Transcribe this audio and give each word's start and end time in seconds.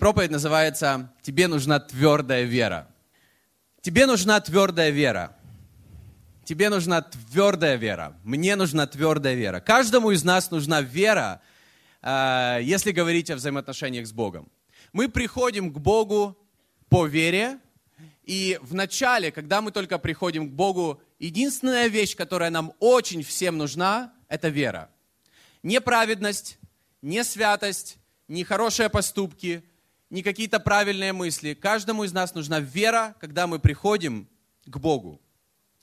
проповедь 0.00 0.30
называется 0.30 1.12
«Тебе 1.22 1.46
нужна 1.46 1.78
твердая 1.78 2.44
вера». 2.44 2.88
Тебе 3.82 4.06
нужна 4.06 4.40
твердая 4.40 4.90
вера. 4.90 5.36
Тебе 6.44 6.70
нужна 6.70 7.02
твердая 7.02 7.76
вера. 7.76 8.16
Мне 8.24 8.56
нужна 8.56 8.86
твердая 8.86 9.34
вера. 9.34 9.60
Каждому 9.60 10.10
из 10.10 10.24
нас 10.24 10.50
нужна 10.50 10.80
вера, 10.80 11.40
э, 12.02 12.60
если 12.62 12.92
говорить 12.92 13.30
о 13.30 13.36
взаимоотношениях 13.36 14.06
с 14.06 14.12
Богом. 14.12 14.50
Мы 14.92 15.08
приходим 15.08 15.72
к 15.72 15.78
Богу 15.78 16.36
по 16.88 17.06
вере, 17.06 17.58
и 18.24 18.58
в 18.62 18.74
начале, 18.74 19.30
когда 19.30 19.60
мы 19.60 19.70
только 19.70 19.98
приходим 19.98 20.48
к 20.48 20.52
Богу, 20.52 21.00
единственная 21.18 21.88
вещь, 21.88 22.16
которая 22.16 22.50
нам 22.50 22.72
очень 22.80 23.22
всем 23.22 23.58
нужна, 23.58 24.12
это 24.28 24.48
вера. 24.48 24.90
Не 25.62 25.80
праведность, 25.80 26.58
не 27.02 27.22
святость, 27.22 27.98
не 28.28 28.44
хорошие 28.44 28.88
поступки, 28.88 29.62
не 30.10 30.22
какие-то 30.22 30.60
правильные 30.60 31.12
мысли. 31.12 31.54
Каждому 31.54 32.04
из 32.04 32.12
нас 32.12 32.34
нужна 32.34 32.60
вера, 32.60 33.14
когда 33.20 33.46
мы 33.46 33.58
приходим 33.58 34.28
к 34.66 34.76
Богу. 34.78 35.20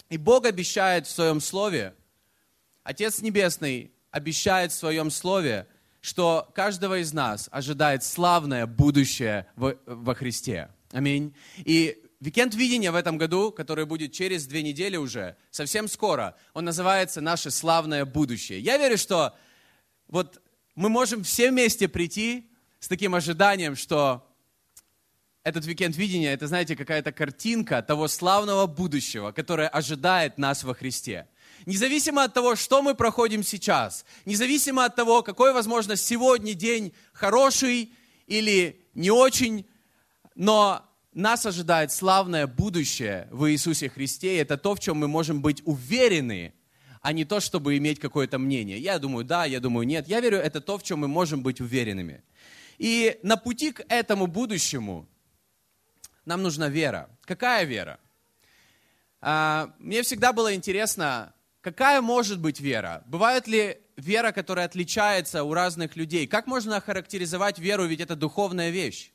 И 0.10 0.18
Бог 0.18 0.46
обещает 0.46 1.08
в 1.08 1.12
Своем 1.12 1.42
Слове, 1.42 1.96
Отец 2.84 3.22
Небесный 3.22 3.92
обещает 4.12 4.72
в 4.72 4.76
Своем 4.76 5.12
Слове, 5.12 5.68
что 6.00 6.50
каждого 6.56 7.00
из 7.00 7.12
нас 7.12 7.50
ожидает 7.52 8.04
славное 8.04 8.66
будущее 8.66 9.48
во 9.56 10.16
Христе. 10.16 10.70
Аминь. 10.92 11.36
И 11.58 12.02
Викенд 12.20 12.56
видения 12.56 12.92
в 12.92 12.96
этом 12.96 13.18
году, 13.18 13.52
который 13.52 13.86
будет 13.86 14.14
через 14.14 14.48
две 14.48 14.64
недели 14.64 14.96
уже, 14.96 15.36
совсем 15.52 15.88
скоро, 15.88 16.36
он 16.54 16.66
называется 16.66 17.20
«Наше 17.22 17.52
славное 17.52 18.06
будущее». 18.06 18.60
Я 18.60 18.78
верю, 18.78 18.98
что 18.98 19.36
вот 20.08 20.42
мы 20.76 20.90
можем 20.90 21.24
все 21.24 21.52
вместе 21.52 21.88
прийти 21.88 22.50
с 22.80 22.88
таким 22.88 23.16
ожиданием, 23.16 23.76
что 23.76 24.24
этот 25.44 25.66
викенд 25.66 25.96
видения, 25.96 26.34
это, 26.34 26.48
знаете, 26.48 26.76
какая-то 26.76 27.12
картинка 27.12 27.82
того 27.82 28.08
славного 28.08 28.68
будущего, 28.68 29.32
которое 29.32 29.70
ожидает 29.70 30.38
нас 30.38 30.64
во 30.64 30.74
Христе. 30.74 31.28
Независимо 31.66 32.24
от 32.24 32.34
того, 32.34 32.56
что 32.56 32.82
мы 32.82 32.96
проходим 32.96 33.44
сейчас, 33.44 34.06
независимо 34.26 34.86
от 34.86 34.96
того, 34.96 35.24
какой, 35.24 35.54
возможно, 35.54 35.96
сегодня 35.96 36.54
день 36.54 36.94
хороший 37.14 37.94
или 38.28 38.82
не 38.94 39.10
очень, 39.10 39.66
но 40.36 40.84
нас 41.14 41.46
ожидает 41.46 41.92
славное 41.92 42.46
будущее 42.46 43.28
в 43.32 43.50
Иисусе 43.52 43.90
Христе, 43.90 44.36
и 44.36 44.40
это 44.40 44.58
то, 44.58 44.76
в 44.76 44.80
чем 44.80 44.98
мы 44.98 45.08
можем 45.08 45.42
быть 45.42 45.62
уверены, 45.66 46.54
а 47.02 47.14
не 47.14 47.26
то, 47.26 47.40
чтобы 47.40 47.78
иметь 47.78 48.00
какое-то 48.00 48.38
мнение. 48.38 48.78
Я 48.78 49.00
думаю, 49.00 49.24
да, 49.24 49.46
я 49.46 49.60
думаю, 49.60 49.88
нет. 49.88 50.08
Я 50.08 50.20
верю, 50.20 50.38
это 50.38 50.60
то, 50.60 50.78
в 50.78 50.84
чем 50.84 51.00
мы 51.00 51.08
можем 51.08 51.42
быть 51.42 51.62
уверенными. 51.62 52.22
И 52.78 53.20
на 53.24 53.38
пути 53.38 53.72
к 53.72 53.86
этому 53.90 54.28
будущему 54.28 55.08
нам 56.26 56.44
нужна 56.44 56.70
вера. 56.70 57.10
Какая 57.24 57.64
вера? 57.64 58.00
А, 59.20 59.74
мне 59.80 60.04
всегда 60.04 60.34
было 60.34 60.54
интересно, 60.54 61.34
какая 61.62 62.02
может 62.02 62.40
быть 62.40 62.60
вера? 62.60 63.04
Бывает 63.08 63.48
ли 63.48 63.82
вера, 63.96 64.32
которая 64.32 64.66
отличается 64.66 65.44
у 65.44 65.54
разных 65.54 65.96
людей? 65.96 66.28
Как 66.28 66.46
можно 66.46 66.78
охарактеризовать 66.78 67.60
веру, 67.60 67.86
ведь 67.86 68.02
это 68.02 68.16
духовная 68.16 68.70
вещь? 68.70 69.12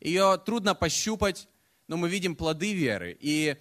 Ее 0.00 0.40
трудно 0.44 0.74
пощупать, 0.74 1.48
но 1.88 1.96
мы 1.96 2.08
видим 2.08 2.34
плоды 2.34 2.72
веры. 2.74 3.16
И 3.20 3.56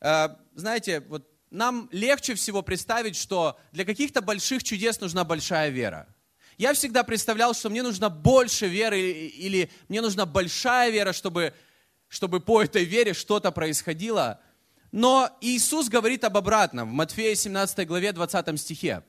а, 0.00 0.38
знаете, 0.54 1.00
вот 1.00 1.26
нам 1.50 1.88
легче 1.92 2.34
всего 2.34 2.62
представить, 2.62 3.16
что 3.16 3.58
для 3.72 3.84
каких-то 3.84 4.20
больших 4.20 4.62
чудес 4.62 5.00
нужна 5.00 5.24
большая 5.24 5.70
вера. 5.70 6.14
Я 6.58 6.72
всегда 6.72 7.02
представлял, 7.02 7.54
что 7.54 7.70
мне 7.70 7.82
нужна 7.82 8.08
больше 8.08 8.66
веры 8.66 9.00
или 9.00 9.70
мне 9.88 10.00
нужна 10.00 10.26
большая 10.26 10.90
вера, 10.90 11.12
чтобы 11.12 11.52
чтобы 12.08 12.40
по 12.40 12.62
этой 12.62 12.84
вере 12.84 13.14
что-то 13.14 13.50
происходило. 13.50 14.40
Но 14.92 15.28
Иисус 15.40 15.88
говорит 15.88 16.24
об 16.24 16.36
обратном 16.36 16.90
в 16.90 16.92
Матфея 16.92 17.34
17 17.34 17.86
главе 17.86 18.12
20 18.12 18.60
стихе. 18.60 19.02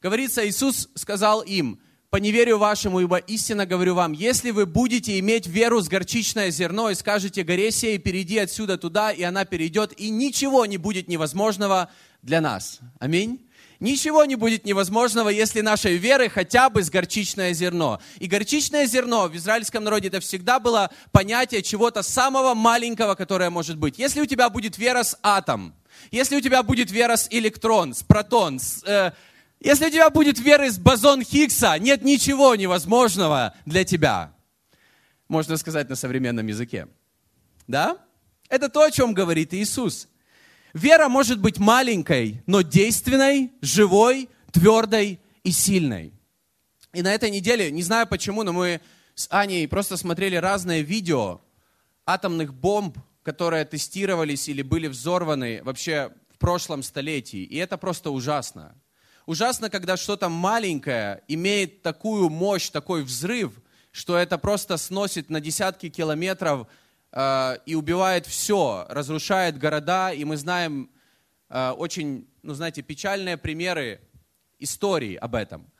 Говорится, 0.00 0.48
Иисус 0.48 0.88
сказал 0.94 1.42
им, 1.42 1.80
по 2.10 2.16
неверию 2.16 2.56
вашему, 2.56 3.00
ибо 3.00 3.18
истинно 3.18 3.66
говорю 3.66 3.94
вам, 3.94 4.12
если 4.12 4.50
вы 4.50 4.64
будете 4.64 5.18
иметь 5.18 5.46
веру 5.46 5.82
с 5.82 5.88
горчичное 5.88 6.50
зерно 6.50 6.88
и 6.88 6.94
скажете 6.94 7.42
горе 7.42 7.70
сей, 7.70 7.98
перейди 7.98 8.38
отсюда 8.38 8.78
туда, 8.78 9.12
и 9.12 9.22
она 9.22 9.44
перейдет, 9.44 9.92
и 10.00 10.08
ничего 10.08 10.64
не 10.64 10.78
будет 10.78 11.08
невозможного 11.08 11.90
для 12.22 12.40
нас. 12.40 12.80
Аминь. 12.98 13.47
Ничего 13.80 14.24
не 14.24 14.34
будет 14.34 14.64
невозможного, 14.64 15.28
если 15.28 15.60
нашей 15.60 15.98
веры 15.98 16.28
хотя 16.28 16.68
бы 16.68 16.82
с 16.82 16.90
горчичное 16.90 17.52
зерно. 17.52 18.00
И 18.18 18.26
горчичное 18.26 18.86
зерно 18.86 19.28
в 19.28 19.36
израильском 19.36 19.84
народе 19.84 20.08
это 20.08 20.18
всегда 20.18 20.58
было 20.58 20.90
понятие 21.12 21.62
чего-то 21.62 22.02
самого 22.02 22.54
маленького, 22.54 23.14
которое 23.14 23.50
может 23.50 23.78
быть. 23.78 23.98
Если 23.98 24.20
у 24.20 24.26
тебя 24.26 24.50
будет 24.50 24.78
вера 24.78 25.04
с 25.04 25.16
атом, 25.22 25.74
если 26.10 26.36
у 26.36 26.40
тебя 26.40 26.64
будет 26.64 26.90
вера 26.90 27.16
с 27.16 27.28
электрон, 27.30 27.94
с 27.94 28.02
протон, 28.02 28.58
с, 28.58 28.82
э, 28.84 29.12
если 29.60 29.86
у 29.86 29.90
тебя 29.90 30.10
будет 30.10 30.40
вера 30.40 30.68
с 30.68 30.78
бозон 30.78 31.22
Хиггса, 31.22 31.78
нет 31.78 32.02
ничего 32.02 32.56
невозможного 32.56 33.54
для 33.64 33.84
тебя. 33.84 34.32
Можно 35.28 35.56
сказать 35.56 35.88
на 35.88 35.94
современном 35.94 36.46
языке. 36.46 36.88
Да? 37.68 37.98
Это 38.48 38.68
то, 38.68 38.82
о 38.82 38.90
чем 38.90 39.14
говорит 39.14 39.54
Иисус. 39.54 40.08
Вера 40.74 41.08
может 41.08 41.40
быть 41.40 41.58
маленькой, 41.58 42.42
но 42.46 42.62
действенной, 42.62 43.52
живой, 43.62 44.28
твердой 44.52 45.20
и 45.42 45.50
сильной. 45.50 46.12
И 46.92 47.02
на 47.02 47.14
этой 47.14 47.30
неделе, 47.30 47.70
не 47.70 47.82
знаю 47.82 48.06
почему, 48.06 48.42
но 48.42 48.52
мы 48.52 48.80
с 49.14 49.26
Аней 49.30 49.66
просто 49.66 49.96
смотрели 49.96 50.36
разные 50.36 50.82
видео 50.82 51.40
атомных 52.06 52.54
бомб, 52.54 52.98
которые 53.22 53.64
тестировались 53.64 54.48
или 54.48 54.62
были 54.62 54.86
взорваны 54.86 55.60
вообще 55.62 56.12
в 56.32 56.38
прошлом 56.38 56.82
столетии. 56.82 57.42
И 57.42 57.56
это 57.56 57.76
просто 57.76 58.10
ужасно. 58.10 58.74
Ужасно, 59.26 59.68
когда 59.68 59.98
что-то 59.98 60.30
маленькое 60.30 61.22
имеет 61.28 61.82
такую 61.82 62.30
мощь, 62.30 62.70
такой 62.70 63.02
взрыв, 63.02 63.52
что 63.90 64.16
это 64.16 64.38
просто 64.38 64.76
сносит 64.78 65.28
на 65.28 65.40
десятки 65.40 65.90
километров 65.90 66.66
и 67.14 67.74
убивает 67.74 68.26
все, 68.26 68.86
разрушает 68.88 69.58
города, 69.58 70.12
и 70.12 70.24
мы 70.24 70.36
знаем 70.36 70.90
э, 71.48 71.70
очень, 71.70 72.28
ну 72.42 72.54
знаете, 72.54 72.82
печальные 72.82 73.36
примеры 73.36 74.00
истории 74.58 75.14
об 75.14 75.34
этом. 75.34 75.70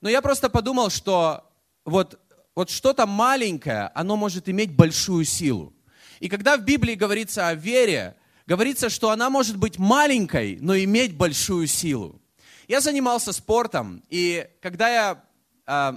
Но 0.00 0.08
я 0.10 0.20
просто 0.20 0.50
подумал, 0.50 0.90
что 0.90 1.50
вот, 1.84 2.20
вот 2.54 2.70
что-то 2.70 3.06
маленькое, 3.06 3.90
оно 3.94 4.16
может 4.16 4.48
иметь 4.48 4.76
большую 4.76 5.24
силу. 5.24 5.72
И 6.20 6.28
когда 6.28 6.56
в 6.56 6.64
Библии 6.64 6.94
говорится 6.94 7.48
о 7.48 7.54
вере, 7.54 8.16
говорится, 8.46 8.90
что 8.90 9.10
она 9.10 9.30
может 9.30 9.56
быть 9.56 9.78
маленькой, 9.78 10.58
но 10.60 10.76
иметь 10.76 11.16
большую 11.16 11.66
силу. 11.66 12.20
Я 12.68 12.80
занимался 12.80 13.32
спортом, 13.32 14.02
и 14.08 14.48
когда 14.60 14.88
я 14.88 15.24
э, 15.66 15.92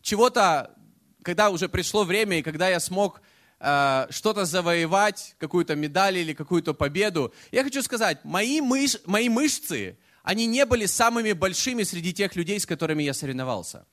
чего-то, 0.00 0.74
когда 1.22 1.50
уже 1.50 1.68
пришло 1.68 2.04
время, 2.04 2.38
и 2.38 2.42
когда 2.42 2.68
я 2.68 2.78
смог 2.78 3.20
Э, 3.66 4.06
что-то 4.10 4.44
завоевать, 4.44 5.34
какую-то 5.38 5.74
медаль 5.74 6.18
или 6.18 6.34
какую-то 6.34 6.74
победу. 6.74 7.32
Я 7.50 7.64
хочу 7.64 7.82
сказать, 7.82 8.22
мои, 8.22 8.60
мыш, 8.60 8.98
мои 9.06 9.30
мышцы, 9.30 9.96
они 10.22 10.44
не 10.44 10.66
были 10.66 10.84
самыми 10.84 11.32
большими 11.32 11.82
среди 11.82 12.12
тех 12.12 12.36
людей, 12.36 12.60
с 12.60 12.66
которыми 12.66 13.02
я 13.02 13.14
соревновался. 13.14 13.86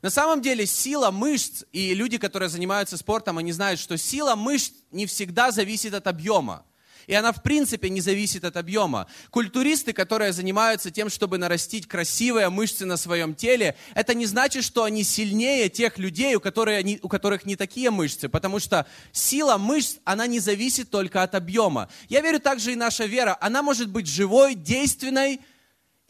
На 0.00 0.08
самом 0.08 0.40
деле 0.40 0.64
сила 0.64 1.10
мышц, 1.10 1.64
и 1.70 1.92
люди, 1.92 2.16
которые 2.16 2.48
занимаются 2.48 2.96
спортом, 2.96 3.36
они 3.36 3.52
знают, 3.52 3.78
что 3.78 3.98
сила 3.98 4.36
мышц 4.36 4.72
не 4.90 5.04
всегда 5.04 5.50
зависит 5.50 5.92
от 5.92 6.06
объема 6.06 6.64
и 7.06 7.14
она 7.14 7.32
в 7.32 7.42
принципе 7.42 7.88
не 7.90 8.00
зависит 8.00 8.44
от 8.44 8.56
объема. 8.56 9.06
Культуристы, 9.30 9.92
которые 9.92 10.32
занимаются 10.32 10.90
тем, 10.90 11.08
чтобы 11.10 11.38
нарастить 11.38 11.86
красивые 11.86 12.48
мышцы 12.48 12.86
на 12.86 12.96
своем 12.96 13.34
теле, 13.34 13.76
это 13.94 14.14
не 14.14 14.26
значит, 14.26 14.64
что 14.64 14.84
они 14.84 15.04
сильнее 15.04 15.68
тех 15.68 15.98
людей, 15.98 16.34
у 16.34 16.40
которых, 16.40 16.84
у 17.02 17.08
которых 17.08 17.44
не 17.44 17.56
такие 17.56 17.90
мышцы, 17.90 18.28
потому 18.28 18.58
что 18.58 18.86
сила 19.12 19.56
мышц, 19.56 19.96
она 20.04 20.26
не 20.26 20.40
зависит 20.40 20.90
только 20.90 21.22
от 21.22 21.34
объема. 21.34 21.88
Я 22.08 22.20
верю 22.20 22.40
также 22.40 22.72
и 22.72 22.76
наша 22.76 23.04
вера, 23.04 23.36
она 23.40 23.62
может 23.62 23.88
быть 23.90 24.06
живой, 24.06 24.54
действенной, 24.54 25.40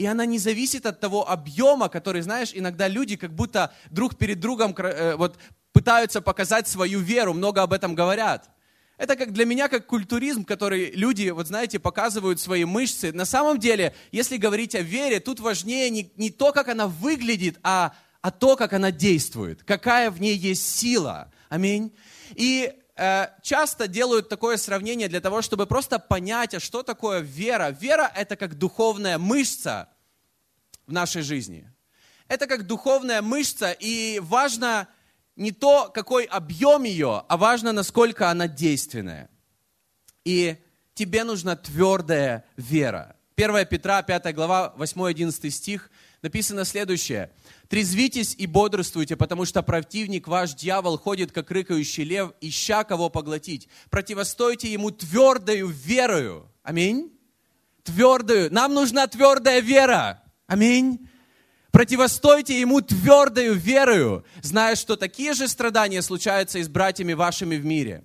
и 0.01 0.07
она 0.07 0.25
не 0.25 0.39
зависит 0.39 0.87
от 0.87 0.99
того 0.99 1.29
объема, 1.29 1.91
который, 1.91 2.23
знаешь, 2.23 2.53
иногда 2.55 2.89
люди 2.89 3.17
как 3.17 3.35
будто 3.35 3.75
друг 3.91 4.17
перед 4.17 4.41
другом 4.41 4.75
э, 4.79 5.15
вот, 5.17 5.37
пытаются 5.73 6.23
показать 6.23 6.67
свою 6.69 7.01
веру, 7.01 7.35
много 7.35 7.63
об 7.63 7.75
этом 7.75 7.95
говорят. 7.95 8.49
Это 9.01 9.17
как 9.17 9.33
для 9.33 9.47
меня 9.47 9.69
как 9.69 9.87
культуризм, 9.87 10.45
который 10.45 10.91
люди, 10.91 11.31
вот 11.31 11.47
знаете, 11.47 11.79
показывают 11.79 12.39
свои 12.39 12.67
мышцы. 12.67 13.13
На 13.13 13.25
самом 13.25 13.59
деле, 13.59 13.95
если 14.13 14.37
говорить 14.37 14.75
о 14.75 14.83
вере, 14.83 15.21
тут 15.21 15.41
важнее 15.41 15.89
не, 15.89 16.13
не 16.19 16.29
то, 16.29 16.53
как 16.53 16.69
она 16.69 16.87
выглядит, 16.87 17.59
а, 17.63 17.95
а 18.21 18.31
то, 18.31 18.57
как 18.57 18.75
она 18.75 18.91
действует, 18.91 19.65
какая 19.65 20.11
в 20.11 20.21
ней 20.21 20.37
есть 20.37 20.69
сила. 20.79 21.33
Аминь. 21.49 21.97
И 22.35 22.75
э, 22.95 23.29
часто 23.43 23.89
делают 23.89 24.29
такое 24.29 24.59
сравнение 24.59 25.09
для 25.09 25.23
того, 25.23 25.41
чтобы 25.41 25.67
просто 25.67 25.99
понять, 25.99 26.53
а 26.53 26.61
что 26.61 26.83
такое 26.83 27.21
вера. 27.21 27.71
Вера– 27.71 28.13
это 28.15 28.37
как 28.37 28.59
духовная 28.59 29.17
мышца 29.17 29.89
в 30.87 30.93
нашей 30.93 31.23
жизни. 31.23 31.73
Это 32.29 32.47
как 32.47 32.67
духовная 32.67 33.23
мышца, 33.23 33.73
и 33.73 34.21
важно 34.23 34.89
не 35.41 35.53
то, 35.53 35.91
какой 35.93 36.25
объем 36.25 36.85
ее, 36.85 37.25
а 37.27 37.37
важно, 37.39 37.73
насколько 37.73 38.31
она 38.31 38.47
действенная. 38.47 39.31
И 40.23 40.57
тебе 40.95 41.25
нужна 41.25 41.57
твердая 41.57 42.45
вера. 42.59 43.17
1 43.37 43.67
Петра, 43.67 44.03
5 44.03 44.35
глава, 44.35 44.75
8-11 44.77 45.49
стих, 45.49 45.91
написано 46.21 46.67
следующее. 46.67 47.31
«Трезвитесь 47.69 48.35
и 48.37 48.47
бодрствуйте, 48.47 49.17
потому 49.17 49.47
что 49.47 49.63
противник 49.63 50.29
ваш, 50.29 50.55
дьявол, 50.55 50.99
ходит, 50.99 51.33
как 51.33 51.51
рыкающий 51.51 52.05
лев, 52.05 52.33
ища 52.43 52.85
кого 52.85 53.09
поглотить. 53.09 53.67
Противостойте 53.89 54.71
ему 54.71 54.91
твердою 54.91 55.69
верою». 55.69 56.51
Аминь. 56.63 57.19
Твердую. 57.83 58.53
Нам 58.53 58.75
нужна 58.75 59.07
твердая 59.07 59.61
вера. 59.61 60.23
Аминь. 60.47 61.09
Противостойте 61.71 62.61
ему 62.61 62.81
твердою 62.81 63.55
верою, 63.55 64.25
зная, 64.43 64.75
что 64.75 64.97
такие 64.97 65.35
же 65.35 65.47
страдания 65.47 66.03
случаются 66.03 66.59
и 66.59 66.63
с 66.63 66.69
братьями 66.69 67.13
вашими 67.13 67.57
в 67.57 67.65
мире. 67.65 68.05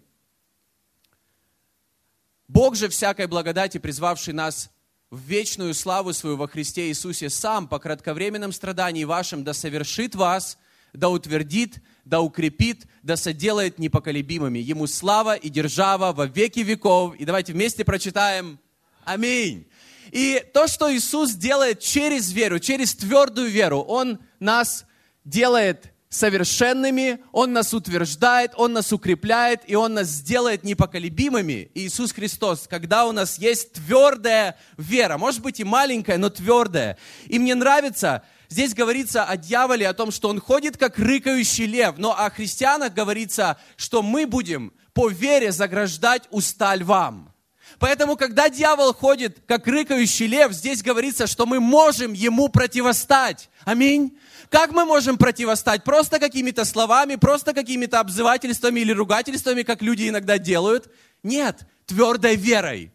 Бог 2.48 2.76
же 2.76 2.90
всякой 2.90 3.26
благодати, 3.26 3.80
призвавший 3.80 4.34
нас 4.34 4.70
в 5.10 5.20
вечную 5.20 5.74
славу 5.74 6.14
свою 6.14 6.38
во 6.38 6.48
Христе 6.48 6.90
Иисусе, 6.90 7.30
сам 7.30 7.68
по 7.68 7.80
кратковременном 7.80 8.52
страдании 8.52 9.04
вашим 9.04 9.44
да 9.44 9.54
совершит 9.54 10.14
вас, 10.14 10.60
да 10.94 11.10
утвердит, 11.10 11.82
да 12.06 12.22
укрепит, 12.22 12.86
да 13.02 13.18
соделает 13.18 13.80
непоколебимыми. 13.80 14.60
Ему 14.60 14.86
слава 14.86 15.36
и 15.36 15.50
держава 15.50 16.14
во 16.14 16.28
веки 16.28 16.60
веков. 16.60 17.16
И 17.16 17.26
давайте 17.26 17.54
вместе 17.54 17.84
прочитаем 17.84 18.60
Аминь. 19.06 19.68
И 20.12 20.44
то, 20.54 20.68
что 20.68 20.94
Иисус 20.94 21.34
делает 21.34 21.80
через 21.80 22.32
веру, 22.32 22.60
через 22.60 22.96
твердую 22.96 23.50
веру, 23.50 23.80
Он 23.80 24.20
нас 24.40 24.86
делает 25.24 25.92
совершенными, 26.10 27.20
Он 27.32 27.54
нас 27.54 27.74
утверждает, 27.74 28.54
Он 28.56 28.74
нас 28.74 28.92
укрепляет, 28.92 29.62
и 29.68 29.76
Он 29.76 29.96
нас 29.96 30.08
сделает 30.08 30.64
непоколебимыми. 30.64 31.70
Иисус 31.76 32.14
Христос, 32.14 32.68
когда 32.70 33.06
у 33.06 33.12
нас 33.12 33.38
есть 33.38 33.74
твердая 33.74 34.58
вера, 34.78 35.18
может 35.18 35.42
быть 35.42 35.60
и 35.60 35.64
маленькая, 35.64 36.18
но 36.18 36.30
твердая. 36.30 36.98
И 37.26 37.38
мне 37.38 37.56
нравится, 37.56 38.24
здесь 38.50 38.74
говорится 38.74 39.26
о 39.26 39.38
дьяволе, 39.38 39.88
о 39.88 39.94
том, 39.94 40.12
что 40.12 40.30
он 40.30 40.40
ходит 40.40 40.78
как 40.78 40.98
рыкающий 40.98 41.66
лев, 41.66 41.96
но 41.98 42.18
о 42.18 42.30
христианах 42.30 42.94
говорится, 42.94 43.58
что 43.76 44.02
мы 44.02 44.26
будем 44.26 44.74
по 44.94 45.10
вере 45.10 45.52
заграждать 45.52 46.24
уста 46.32 46.76
львам. 46.76 47.35
Поэтому, 47.80 48.16
когда 48.16 48.50
дьявол 48.50 48.94
ходит, 48.94 49.40
как 49.48 49.68
рыкающий 49.68 50.28
лев, 50.28 50.54
здесь 50.54 50.82
говорится, 50.82 51.28
что 51.28 51.46
мы 51.46 51.60
можем 51.60 52.14
ему 52.14 52.48
противостать. 52.50 53.50
Аминь. 53.66 54.18
Как 54.50 54.72
мы 54.72 54.86
можем 54.86 55.18
противостать? 55.18 55.84
Просто 55.84 56.20
какими-то 56.20 56.66
словами, 56.66 57.16
просто 57.16 57.54
какими-то 57.54 58.00
обзывательствами 58.00 58.80
или 58.80 58.92
ругательствами, 58.92 59.64
как 59.64 59.82
люди 59.82 60.08
иногда 60.08 60.38
делают? 60.38 60.92
Нет, 61.24 61.68
твердой 61.86 62.36
верой 62.36 62.94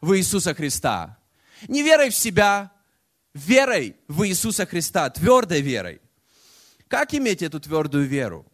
в 0.00 0.16
Иисуса 0.16 0.54
Христа. 0.54 1.18
Не 1.68 1.82
верой 1.82 2.10
в 2.10 2.14
себя, 2.14 2.70
верой 3.34 3.96
в 4.08 4.26
Иисуса 4.26 4.66
Христа, 4.66 5.10
твердой 5.10 5.60
верой. 5.60 6.00
Как 6.88 7.14
иметь 7.14 7.42
эту 7.42 7.60
твердую 7.60 8.06
веру? 8.06 8.46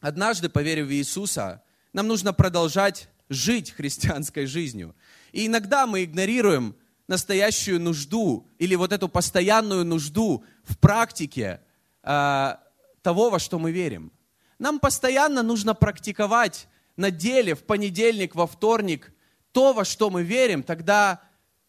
Однажды, 0.00 0.48
поверив 0.48 0.86
в 0.86 0.92
Иисуса, 0.92 1.62
нам 1.92 2.06
нужно 2.06 2.32
продолжать 2.32 3.08
жить 3.30 3.70
христианской 3.70 4.44
жизнью. 4.44 4.94
И 5.32 5.46
иногда 5.46 5.86
мы 5.86 6.04
игнорируем 6.04 6.76
настоящую 7.06 7.80
нужду 7.80 8.46
или 8.58 8.74
вот 8.74 8.92
эту 8.92 9.08
постоянную 9.08 9.84
нужду 9.84 10.44
в 10.64 10.76
практике 10.78 11.60
э, 12.02 12.54
того, 13.02 13.30
во 13.30 13.38
что 13.38 13.58
мы 13.58 13.72
верим. 13.72 14.12
Нам 14.58 14.78
постоянно 14.78 15.42
нужно 15.42 15.74
практиковать 15.74 16.68
на 16.96 17.10
деле 17.10 17.54
в 17.54 17.64
понедельник, 17.64 18.34
во 18.34 18.46
вторник 18.46 19.12
то, 19.52 19.72
во 19.72 19.84
что 19.84 20.10
мы 20.10 20.22
верим, 20.22 20.62
тогда 20.62 21.22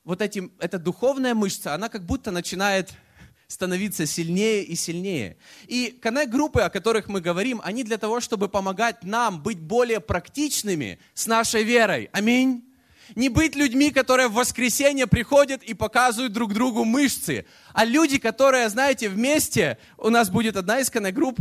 вот 0.04 0.22
этим, 0.22 0.52
эта 0.60 0.78
духовная 0.78 1.34
мышца, 1.34 1.74
она 1.74 1.90
как 1.90 2.06
будто 2.06 2.32
начинает 2.32 2.92
становиться 3.52 4.06
сильнее 4.06 4.64
и 4.64 4.76
сильнее. 4.76 5.38
И 5.68 5.98
коннект-группы, 6.02 6.62
о 6.62 6.70
которых 6.70 7.08
мы 7.10 7.20
говорим, 7.20 7.62
они 7.64 7.84
для 7.84 7.98
того, 7.98 8.22
чтобы 8.22 8.48
помогать 8.48 9.04
нам 9.04 9.44
быть 9.44 9.60
более 9.60 10.00
практичными 10.00 11.00
с 11.14 11.28
нашей 11.28 11.64
верой. 11.64 12.10
Аминь. 12.14 12.64
Не 13.16 13.28
быть 13.28 13.56
людьми, 13.56 13.92
которые 13.92 14.30
в 14.30 14.34
воскресенье 14.34 15.06
приходят 15.06 15.62
и 15.64 15.74
показывают 15.74 16.32
друг 16.32 16.54
другу 16.54 16.86
мышцы, 16.86 17.46
а 17.74 17.84
люди, 17.84 18.20
которые, 18.20 18.70
знаете, 18.70 19.10
вместе, 19.10 19.78
у 19.98 20.10
нас 20.10 20.30
будет 20.30 20.56
одна 20.56 20.80
из 20.80 20.90
коннект-групп, 20.90 21.38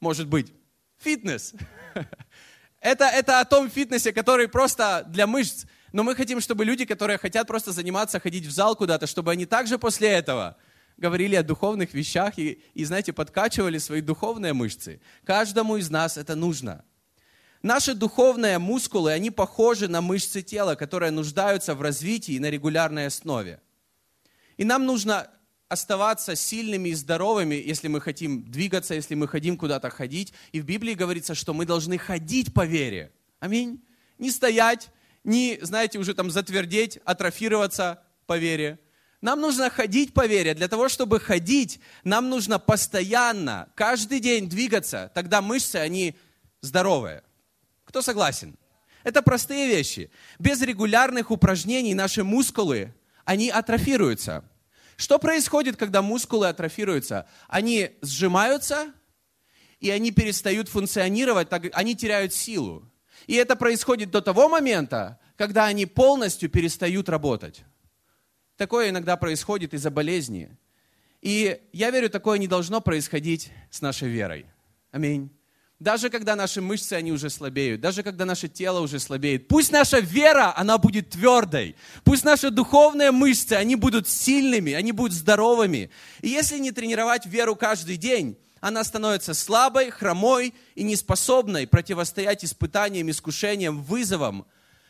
может 0.00 0.26
быть, 0.26 0.52
фитнес. 0.98 1.54
Это, 2.80 3.06
это 3.06 3.40
о 3.40 3.44
том 3.44 3.68
фитнесе, 3.68 4.12
который 4.12 4.46
просто 4.46 5.04
для 5.08 5.26
мышц. 5.26 5.64
Но 5.92 6.04
мы 6.04 6.14
хотим, 6.14 6.40
чтобы 6.40 6.64
люди, 6.64 6.84
которые 6.84 7.18
хотят 7.18 7.48
просто 7.48 7.72
заниматься, 7.72 8.20
ходить 8.20 8.46
в 8.46 8.52
зал 8.52 8.76
куда-то, 8.76 9.08
чтобы 9.08 9.32
они 9.32 9.46
также 9.46 9.78
после 9.78 10.10
этого 10.10 10.56
говорили 10.98 11.36
о 11.36 11.42
духовных 11.42 11.94
вещах 11.94 12.38
и, 12.38 12.60
и, 12.74 12.84
знаете, 12.84 13.12
подкачивали 13.12 13.78
свои 13.78 14.00
духовные 14.00 14.52
мышцы. 14.52 15.00
Каждому 15.24 15.76
из 15.76 15.88
нас 15.90 16.18
это 16.18 16.34
нужно. 16.34 16.84
Наши 17.62 17.94
духовные 17.94 18.58
мускулы, 18.58 19.12
они 19.12 19.30
похожи 19.30 19.88
на 19.88 20.00
мышцы 20.00 20.42
тела, 20.42 20.74
которые 20.74 21.10
нуждаются 21.10 21.74
в 21.74 21.82
развитии 21.82 22.38
на 22.38 22.50
регулярной 22.50 23.06
основе. 23.06 23.60
И 24.56 24.64
нам 24.64 24.86
нужно 24.86 25.28
оставаться 25.68 26.34
сильными 26.34 26.90
и 26.90 26.94
здоровыми, 26.94 27.54
если 27.54 27.88
мы 27.88 28.00
хотим 28.00 28.44
двигаться, 28.50 28.94
если 28.94 29.14
мы 29.14 29.28
хотим 29.28 29.56
куда-то 29.56 29.90
ходить. 29.90 30.32
И 30.52 30.60
в 30.60 30.64
Библии 30.64 30.94
говорится, 30.94 31.34
что 31.34 31.52
мы 31.52 31.66
должны 31.66 31.98
ходить 31.98 32.54
по 32.54 32.64
вере. 32.64 33.12
Аминь. 33.38 33.84
Не 34.18 34.30
стоять, 34.30 34.88
не, 35.24 35.58
знаете, 35.60 35.98
уже 35.98 36.14
там 36.14 36.30
затвердеть, 36.30 36.98
атрофироваться 37.04 38.02
по 38.26 38.38
вере. 38.38 38.78
Нам 39.20 39.40
нужно 39.40 39.68
ходить 39.68 40.14
по 40.14 40.26
вере. 40.26 40.54
Для 40.54 40.68
того, 40.68 40.88
чтобы 40.88 41.18
ходить, 41.18 41.80
нам 42.04 42.28
нужно 42.28 42.58
постоянно, 42.58 43.68
каждый 43.74 44.20
день 44.20 44.48
двигаться. 44.48 45.10
Тогда 45.14 45.42
мышцы, 45.42 45.76
они 45.76 46.16
здоровые. 46.60 47.24
Кто 47.84 48.00
согласен? 48.00 48.56
Это 49.02 49.22
простые 49.22 49.66
вещи. 49.66 50.10
Без 50.38 50.60
регулярных 50.60 51.30
упражнений 51.30 51.94
наши 51.94 52.22
мускулы, 52.22 52.94
они 53.24 53.50
атрофируются. 53.50 54.44
Что 54.96 55.18
происходит, 55.18 55.76
когда 55.76 56.02
мускулы 56.02 56.48
атрофируются? 56.48 57.26
Они 57.48 57.90
сжимаются, 58.02 58.92
и 59.80 59.90
они 59.90 60.10
перестают 60.10 60.68
функционировать, 60.68 61.48
они 61.72 61.96
теряют 61.96 62.34
силу. 62.34 62.90
И 63.26 63.34
это 63.34 63.56
происходит 63.56 64.10
до 64.10 64.20
того 64.20 64.48
момента, 64.48 65.18
когда 65.36 65.66
они 65.66 65.86
полностью 65.86 66.50
перестают 66.50 67.08
работать. 67.08 67.62
Такое 68.58 68.90
иногда 68.90 69.16
происходит 69.16 69.72
из-за 69.72 69.88
болезни. 69.88 70.50
И 71.22 71.60
я 71.72 71.90
верю, 71.90 72.10
такое 72.10 72.38
не 72.38 72.48
должно 72.48 72.80
происходить 72.80 73.52
с 73.70 73.80
нашей 73.80 74.08
верой. 74.08 74.46
Аминь. 74.90 75.30
Даже 75.78 76.10
когда 76.10 76.34
наши 76.34 76.60
мышцы, 76.60 76.94
они 76.94 77.12
уже 77.12 77.30
слабеют, 77.30 77.80
даже 77.80 78.02
когда 78.02 78.24
наше 78.24 78.48
тело 78.48 78.80
уже 78.80 78.98
слабеет. 78.98 79.46
Пусть 79.46 79.70
наша 79.70 80.00
вера, 80.00 80.52
она 80.56 80.76
будет 80.76 81.10
твердой. 81.10 81.76
Пусть 82.02 82.24
наши 82.24 82.50
духовные 82.50 83.12
мышцы, 83.12 83.52
они 83.52 83.76
будут 83.76 84.08
сильными, 84.08 84.72
они 84.72 84.90
будут 84.90 85.12
здоровыми. 85.12 85.90
И 86.20 86.28
если 86.28 86.58
не 86.58 86.72
тренировать 86.72 87.26
веру 87.26 87.54
каждый 87.54 87.96
день, 87.96 88.36
она 88.60 88.82
становится 88.82 89.34
слабой, 89.34 89.90
хромой 89.90 90.52
и 90.74 90.82
неспособной 90.82 91.68
противостоять 91.68 92.44
испытаниям, 92.44 93.08
искушениям, 93.08 93.80
вызовам, 93.84 94.46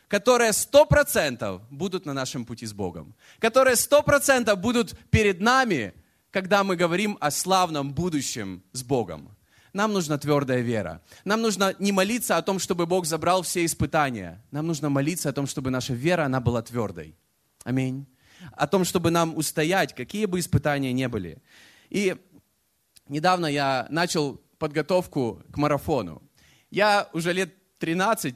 которые 0.09 0.53
сто 0.53 0.87
процентов 0.87 1.63
будут 1.71 2.07
на 2.07 2.15
нашем 2.15 2.45
пути 2.45 2.67
с 2.67 2.73
Богом, 2.73 3.15
которые 3.39 3.77
сто 3.77 4.03
процентов 4.03 4.59
будут 4.59 4.99
перед 5.11 5.41
нами, 5.41 5.95
когда 6.31 6.65
мы 6.65 6.77
говорим 6.77 7.17
о 7.21 7.31
славном 7.31 7.93
будущем 7.93 8.63
с 8.73 8.83
Богом. 8.83 9.37
Нам 9.73 9.93
нужна 9.93 10.19
твердая 10.19 10.61
вера. 10.61 11.03
Нам 11.25 11.43
нужно 11.43 11.75
не 11.79 11.93
молиться 11.93 12.37
о 12.37 12.43
том, 12.43 12.59
чтобы 12.59 12.87
Бог 12.87 13.05
забрал 13.07 13.43
все 13.43 13.65
испытания. 13.65 14.43
Нам 14.51 14.67
нужно 14.67 14.89
молиться 14.89 15.29
о 15.29 15.33
том, 15.33 15.47
чтобы 15.47 15.71
наша 15.71 15.93
вера, 15.93 16.25
она 16.25 16.41
была 16.41 16.63
твердой. 16.63 17.15
Аминь. 17.65 18.07
О 18.53 18.67
том, 18.67 18.85
чтобы 18.85 19.11
нам 19.11 19.37
устоять, 19.37 19.95
какие 19.95 20.25
бы 20.25 20.39
испытания 20.39 20.93
ни 20.93 21.07
были. 21.07 21.43
И 21.91 22.17
недавно 23.09 23.47
я 23.47 23.87
начал 23.91 24.41
подготовку 24.59 25.43
к 25.53 25.57
марафону. 25.59 26.23
Я 26.71 27.09
уже 27.13 27.33
лет 27.33 27.55
13 27.79 28.35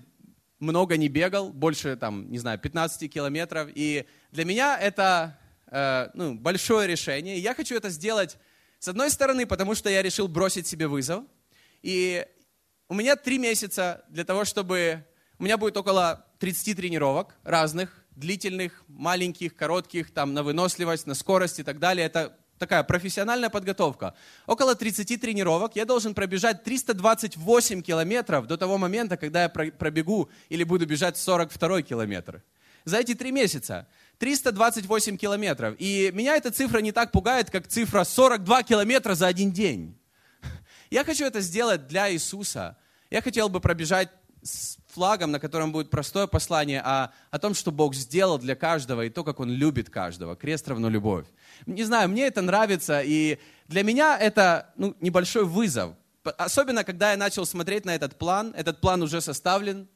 много 0.62 0.96
не 0.96 1.08
бегал, 1.08 1.50
больше, 1.50 1.96
там, 1.96 2.30
не 2.30 2.38
знаю, 2.38 2.58
15 2.58 3.12
километров. 3.12 3.68
И 3.74 4.06
для 4.30 4.44
меня 4.44 4.78
это 4.78 5.36
э, 5.66 6.08
ну, 6.14 6.34
большое 6.34 6.86
решение. 6.86 7.38
Я 7.38 7.54
хочу 7.54 7.74
это 7.74 7.90
сделать 7.90 8.38
с 8.78 8.88
одной 8.88 9.10
стороны, 9.10 9.44
потому 9.44 9.74
что 9.74 9.90
я 9.90 10.02
решил 10.02 10.28
бросить 10.28 10.66
себе 10.68 10.86
вызов. 10.86 11.24
И 11.82 12.24
у 12.88 12.94
меня 12.94 13.16
три 13.16 13.38
месяца 13.38 14.04
для 14.08 14.24
того, 14.24 14.44
чтобы... 14.44 15.04
У 15.38 15.44
меня 15.44 15.58
будет 15.58 15.76
около 15.76 16.24
30 16.38 16.76
тренировок 16.76 17.34
разных, 17.42 18.04
длительных, 18.12 18.84
маленьких, 18.86 19.56
коротких, 19.56 20.12
там, 20.12 20.32
на 20.32 20.44
выносливость, 20.44 21.08
на 21.08 21.14
скорость 21.14 21.58
и 21.58 21.64
так 21.64 21.80
далее. 21.80 22.06
Это 22.06 22.38
такая 22.62 22.84
профессиональная 22.84 23.50
подготовка. 23.50 24.14
Около 24.46 24.76
30 24.76 25.20
тренировок 25.20 25.74
я 25.74 25.84
должен 25.84 26.14
пробежать 26.14 26.62
328 26.62 27.82
километров 27.82 28.46
до 28.46 28.56
того 28.56 28.78
момента, 28.78 29.16
когда 29.16 29.42
я 29.42 29.48
пробегу 29.48 30.30
или 30.48 30.62
буду 30.62 30.86
бежать 30.86 31.16
42 31.16 31.82
километр. 31.82 32.40
За 32.84 32.98
эти 32.98 33.14
три 33.14 33.32
месяца 33.32 33.88
328 34.18 35.16
километров. 35.16 35.74
И 35.80 36.12
меня 36.14 36.36
эта 36.36 36.52
цифра 36.52 36.78
не 36.78 36.92
так 36.92 37.10
пугает, 37.10 37.50
как 37.50 37.66
цифра 37.66 38.04
42 38.04 38.62
километра 38.62 39.16
за 39.16 39.26
один 39.26 39.50
день. 39.50 39.98
Я 40.90 41.04
хочу 41.04 41.24
это 41.24 41.40
сделать 41.40 41.88
для 41.88 42.12
Иисуса. 42.12 42.76
Я 43.10 43.22
хотел 43.22 43.48
бы 43.48 43.58
пробежать 43.58 44.08
флагом, 44.92 45.30
на 45.30 45.40
котором 45.40 45.72
будет 45.72 45.90
простое 45.90 46.26
послание 46.26 46.80
о, 46.80 47.12
о 47.30 47.38
том, 47.38 47.54
что 47.54 47.72
Бог 47.72 47.94
сделал 47.94 48.38
для 48.38 48.54
каждого 48.54 49.04
и 49.04 49.10
то, 49.10 49.24
как 49.24 49.40
Он 49.40 49.50
любит 49.50 49.90
каждого. 49.90 50.36
Крест 50.36 50.68
равно 50.68 50.88
любовь. 50.88 51.26
Не 51.66 51.84
знаю, 51.84 52.08
мне 52.08 52.26
это 52.26 52.42
нравится, 52.42 53.00
и 53.02 53.38
для 53.68 53.82
меня 53.82 54.18
это 54.18 54.72
ну, 54.76 54.94
небольшой 55.00 55.44
вызов. 55.44 55.94
Особенно, 56.24 56.84
когда 56.84 57.12
я 57.12 57.16
начал 57.16 57.46
смотреть 57.46 57.84
на 57.84 57.94
этот 57.94 58.16
план. 58.16 58.54
Этот 58.56 58.80
план 58.80 59.02
уже 59.02 59.20
составлен, 59.20 59.88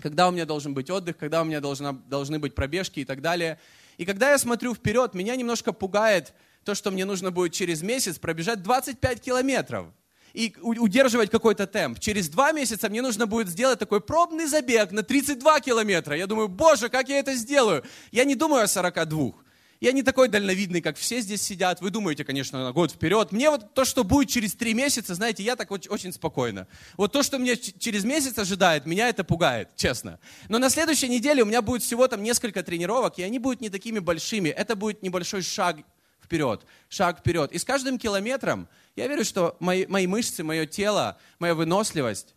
когда 0.00 0.28
у 0.28 0.30
меня 0.30 0.46
должен 0.46 0.72
быть 0.72 0.88
отдых, 0.90 1.16
когда 1.16 1.42
у 1.42 1.44
меня 1.44 1.60
должна, 1.60 1.92
должны 1.92 2.38
быть 2.38 2.54
пробежки 2.54 3.00
и 3.00 3.04
так 3.04 3.20
далее. 3.20 3.58
И 3.98 4.06
когда 4.06 4.30
я 4.30 4.38
смотрю 4.38 4.74
вперед, 4.74 5.14
меня 5.14 5.36
немножко 5.36 5.72
пугает 5.72 6.32
то, 6.64 6.74
что 6.74 6.90
мне 6.90 7.04
нужно 7.04 7.30
будет 7.30 7.52
через 7.52 7.82
месяц 7.82 8.18
пробежать 8.18 8.62
25 8.62 9.20
километров 9.20 9.86
и 10.32 10.54
удерживать 10.62 11.30
какой-то 11.30 11.66
темп. 11.66 11.98
Через 11.98 12.28
два 12.28 12.52
месяца 12.52 12.88
мне 12.88 13.02
нужно 13.02 13.26
будет 13.26 13.48
сделать 13.48 13.78
такой 13.78 14.00
пробный 14.00 14.46
забег 14.46 14.92
на 14.92 15.02
32 15.02 15.60
километра. 15.60 16.16
Я 16.16 16.26
думаю, 16.26 16.48
боже, 16.48 16.88
как 16.88 17.08
я 17.08 17.18
это 17.18 17.34
сделаю? 17.34 17.84
Я 18.12 18.24
не 18.24 18.34
думаю 18.34 18.64
о 18.64 18.68
42. 18.68 19.32
Я 19.80 19.92
не 19.92 20.02
такой 20.02 20.28
дальновидный, 20.28 20.82
как 20.82 20.98
все 20.98 21.20
здесь 21.20 21.40
сидят. 21.40 21.80
Вы 21.80 21.88
думаете, 21.88 22.22
конечно, 22.22 22.62
на 22.62 22.72
год 22.72 22.92
вперед. 22.92 23.32
Мне 23.32 23.48
вот 23.48 23.72
то, 23.72 23.86
что 23.86 24.04
будет 24.04 24.28
через 24.28 24.52
три 24.52 24.74
месяца, 24.74 25.14
знаете, 25.14 25.42
я 25.42 25.56
так 25.56 25.70
очень, 25.70 26.12
спокойно. 26.12 26.66
Вот 26.98 27.12
то, 27.12 27.22
что 27.22 27.38
мне 27.38 27.56
через 27.56 28.04
месяц 28.04 28.36
ожидает, 28.38 28.84
меня 28.84 29.08
это 29.08 29.24
пугает, 29.24 29.70
честно. 29.76 30.20
Но 30.50 30.58
на 30.58 30.68
следующей 30.68 31.08
неделе 31.08 31.42
у 31.42 31.46
меня 31.46 31.62
будет 31.62 31.82
всего 31.82 32.06
там 32.08 32.22
несколько 32.22 32.62
тренировок, 32.62 33.18
и 33.18 33.22
они 33.22 33.38
будут 33.38 33.62
не 33.62 33.70
такими 33.70 34.00
большими. 34.00 34.50
Это 34.50 34.76
будет 34.76 35.02
небольшой 35.02 35.40
шаг 35.40 35.78
вперед, 36.22 36.66
шаг 36.90 37.20
вперед. 37.20 37.50
И 37.52 37.58
с 37.58 37.64
каждым 37.64 37.98
километром 37.98 38.68
я 38.96 39.06
верю, 39.06 39.24
что 39.24 39.56
мои, 39.60 39.86
мои 39.86 40.06
мышцы, 40.06 40.42
мое 40.42 40.66
тело, 40.66 41.18
моя 41.38 41.54
выносливость, 41.54 42.34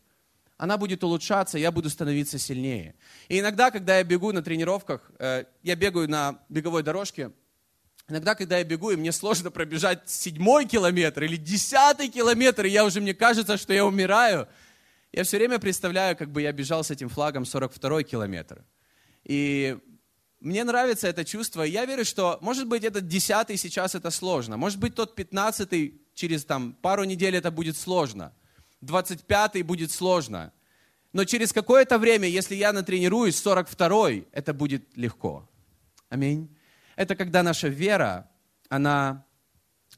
она 0.57 0.77
будет 0.77 1.03
улучшаться, 1.03 1.57
я 1.57 1.72
буду 1.72 1.89
становиться 1.89 2.38
сильнее. 2.38 2.95
И 3.27 3.39
иногда, 3.39 3.72
когда 3.72 3.98
я 3.98 4.03
бегу 4.03 4.31
на 4.31 4.41
тренировках, 4.41 5.12
э, 5.19 5.45
я 5.62 5.75
бегаю 5.75 6.10
на 6.10 6.39
беговой 6.48 6.83
дорожке, 6.83 7.31
иногда, 8.07 8.36
когда 8.36 8.57
я 8.60 8.63
бегу, 8.63 8.91
и 8.91 8.95
мне 8.95 9.12
сложно 9.12 9.51
пробежать 9.51 10.10
седьмой 10.10 10.65
километр 10.65 11.24
или 11.24 11.36
десятый 11.36 12.07
километр, 12.07 12.65
и 12.65 12.69
я 12.69 12.86
уже, 12.86 13.01
мне 13.01 13.13
кажется, 13.13 13.57
что 13.57 13.74
я 13.74 13.86
умираю, 13.86 14.48
я 15.12 15.24
все 15.24 15.38
время 15.38 15.60
представляю, 15.60 16.15
как 16.15 16.31
бы 16.31 16.41
я 16.41 16.51
бежал 16.51 16.83
с 16.83 16.91
этим 16.91 17.10
флагом 17.10 17.45
42 17.45 18.03
километр. 18.03 18.63
И 19.24 19.77
мне 20.39 20.63
нравится 20.63 21.07
это 21.07 21.24
чувство. 21.24 21.62
Я 21.62 21.86
верю, 21.86 22.03
что, 22.03 22.38
может 22.41 22.67
быть, 22.67 22.83
этот 22.83 23.07
десятый 23.07 23.57
сейчас 23.57 23.95
это 23.95 24.10
сложно. 24.12 24.57
Может 24.57 24.79
быть, 24.79 24.95
тот 24.95 25.15
пятнадцатый 25.15 26.01
через 26.13 26.46
там, 26.46 26.74
пару 26.74 27.03
недель 27.03 27.36
это 27.36 27.51
будет 27.51 27.77
сложно. 27.77 28.34
Двадцать 28.82 29.24
пятый 29.24 29.63
будет 29.63 29.91
сложно. 29.91 30.51
Но 31.13 31.25
через 31.25 31.53
какое-то 31.53 32.00
время, 32.00 32.27
если 32.27 32.55
я 32.55 32.74
натренируюсь, 32.74 33.36
42-й, 33.36 34.27
это 34.32 34.53
будет 34.53 34.84
легко. 34.98 35.48
Аминь. 36.10 36.50
Это 36.96 37.15
когда 37.15 37.43
наша 37.43 37.67
вера, 37.67 38.29
она, 38.70 39.25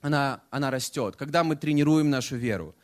она, 0.02 0.44
она 0.50 0.72
растет, 0.72 1.16
когда 1.16 1.44
мы 1.44 1.56
тренируем 1.56 2.10
нашу 2.10 2.36
веру. 2.36 2.76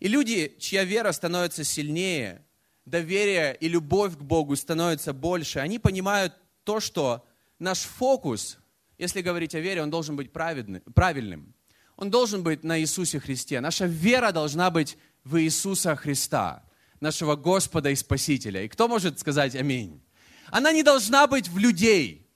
И 0.00 0.08
люди, 0.08 0.54
чья 0.58 0.84
вера 0.84 1.12
становится 1.12 1.64
сильнее, 1.64 2.44
доверие 2.84 3.56
и 3.56 3.68
любовь 3.68 4.16
к 4.16 4.20
Богу 4.20 4.54
становится 4.54 5.12
больше, 5.12 5.58
они 5.58 5.78
понимают 5.78 6.34
то, 6.64 6.80
что 6.80 7.26
наш 7.58 7.80
фокус, 7.80 8.58
если 8.98 9.22
говорить 9.22 9.54
о 9.54 9.60
вере, 9.60 9.82
он 9.82 9.90
должен 9.90 10.14
быть 10.14 10.32
правильным. 10.32 11.54
Он 11.98 12.10
должен 12.10 12.44
быть 12.44 12.62
на 12.62 12.80
Иисусе 12.80 13.18
Христе. 13.18 13.60
Наша 13.60 13.84
вера 13.84 14.30
должна 14.30 14.70
быть 14.70 14.96
в 15.24 15.38
Иисуса 15.42 15.96
Христа, 15.96 16.62
нашего 17.00 17.34
Господа 17.34 17.90
и 17.90 17.96
Спасителя. 17.96 18.62
И 18.62 18.68
кто 18.68 18.86
может 18.86 19.18
сказать 19.18 19.54
аминь? 19.54 20.00
Она 20.46 20.72
не 20.72 20.82
должна 20.82 21.26
быть 21.26 21.48
в 21.48 21.58
людей. 21.58 22.26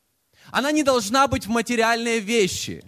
Она 0.50 0.72
не 0.72 0.82
должна 0.82 1.28
быть 1.28 1.46
в 1.46 1.48
материальные 1.48 2.18
вещи. 2.18 2.84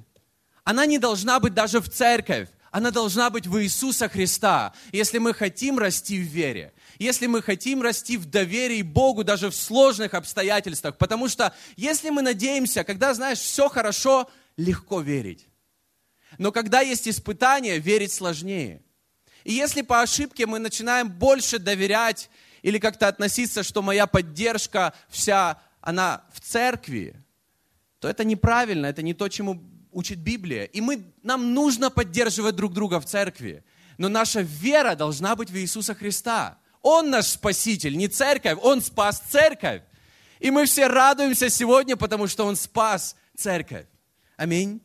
Она 0.65 0.85
не 0.85 0.99
должна 0.99 1.39
быть 1.39 1.55
даже 1.55 1.81
в 1.81 1.89
церковь. 1.89 2.49
Она 2.73 2.91
должна 2.91 3.31
быть 3.31 3.47
в 3.47 3.63
Иисуса 3.63 4.09
Христа, 4.09 4.75
если 4.91 5.19
мы 5.19 5.33
хотим 5.33 5.79
расти 5.79 6.19
в 6.19 6.27
вере 6.27 6.75
если 6.99 7.27
мы 7.27 7.43
хотим 7.43 7.83
расти 7.83 8.17
в 8.17 8.27
доверии 8.27 8.83
Богу 8.83 9.25
даже 9.25 9.51
в 9.51 9.55
сложных 9.55 10.15
обстоятельствах. 10.15 10.97
Потому 10.97 11.29
что 11.29 11.55
если 11.77 12.11
мы 12.11 12.23
надеемся, 12.23 12.85
когда, 12.85 13.15
знаешь, 13.15 13.39
все 13.39 13.69
хорошо, 13.69 14.31
легко 14.57 15.01
верить. 15.01 15.49
Но 16.39 16.53
когда 16.53 16.81
есть 16.81 17.09
испытания, 17.09 17.79
верить 17.79 18.13
сложнее. 18.13 18.83
И 19.45 19.53
если 19.53 19.83
по 19.83 20.01
ошибке 20.01 20.47
мы 20.47 20.59
начинаем 20.59 21.11
больше 21.11 21.59
доверять 21.59 22.31
или 22.63 22.79
как-то 22.79 23.09
относиться, 23.09 23.63
что 23.63 23.83
моя 23.83 24.07
поддержка 24.07 24.95
вся, 25.09 25.61
она 25.81 26.25
в 26.33 26.41
церкви, 26.41 27.15
то 27.99 28.09
это 28.09 28.25
неправильно, 28.25 28.87
это 28.87 29.03
не 29.03 29.15
то, 29.15 29.29
чему 29.29 29.63
учит 29.93 30.19
Библия. 30.19 30.65
И 30.65 30.81
мы, 30.81 31.05
нам 31.23 31.55
нужно 31.55 31.91
поддерживать 31.91 32.57
друг 32.57 32.73
друга 32.73 33.01
в 33.01 33.07
церкви. 33.07 33.65
Но 33.99 34.09
наша 34.09 34.41
вера 34.41 34.95
должна 34.95 35.37
быть 35.37 35.51
в 35.51 35.57
Иисуса 35.57 35.95
Христа. 35.95 36.59
Он 36.83 37.11
наш 37.11 37.27
Спаситель, 37.27 37.97
не 37.97 38.09
церковь, 38.09 38.59
Он 38.61 38.83
спас 38.83 39.23
церковь. 39.31 39.83
И 40.41 40.51
мы 40.51 40.67
все 40.67 40.87
радуемся 40.87 41.49
сегодня, 41.49 41.97
потому 41.97 42.27
что 42.27 42.45
Он 42.45 42.57
спас 42.57 43.17
церковь. 43.37 43.87
Аминь. 44.37 44.84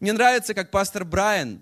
Мне 0.00 0.12
нравится, 0.12 0.54
как 0.54 0.70
пастор 0.70 1.04
Брайан 1.04 1.60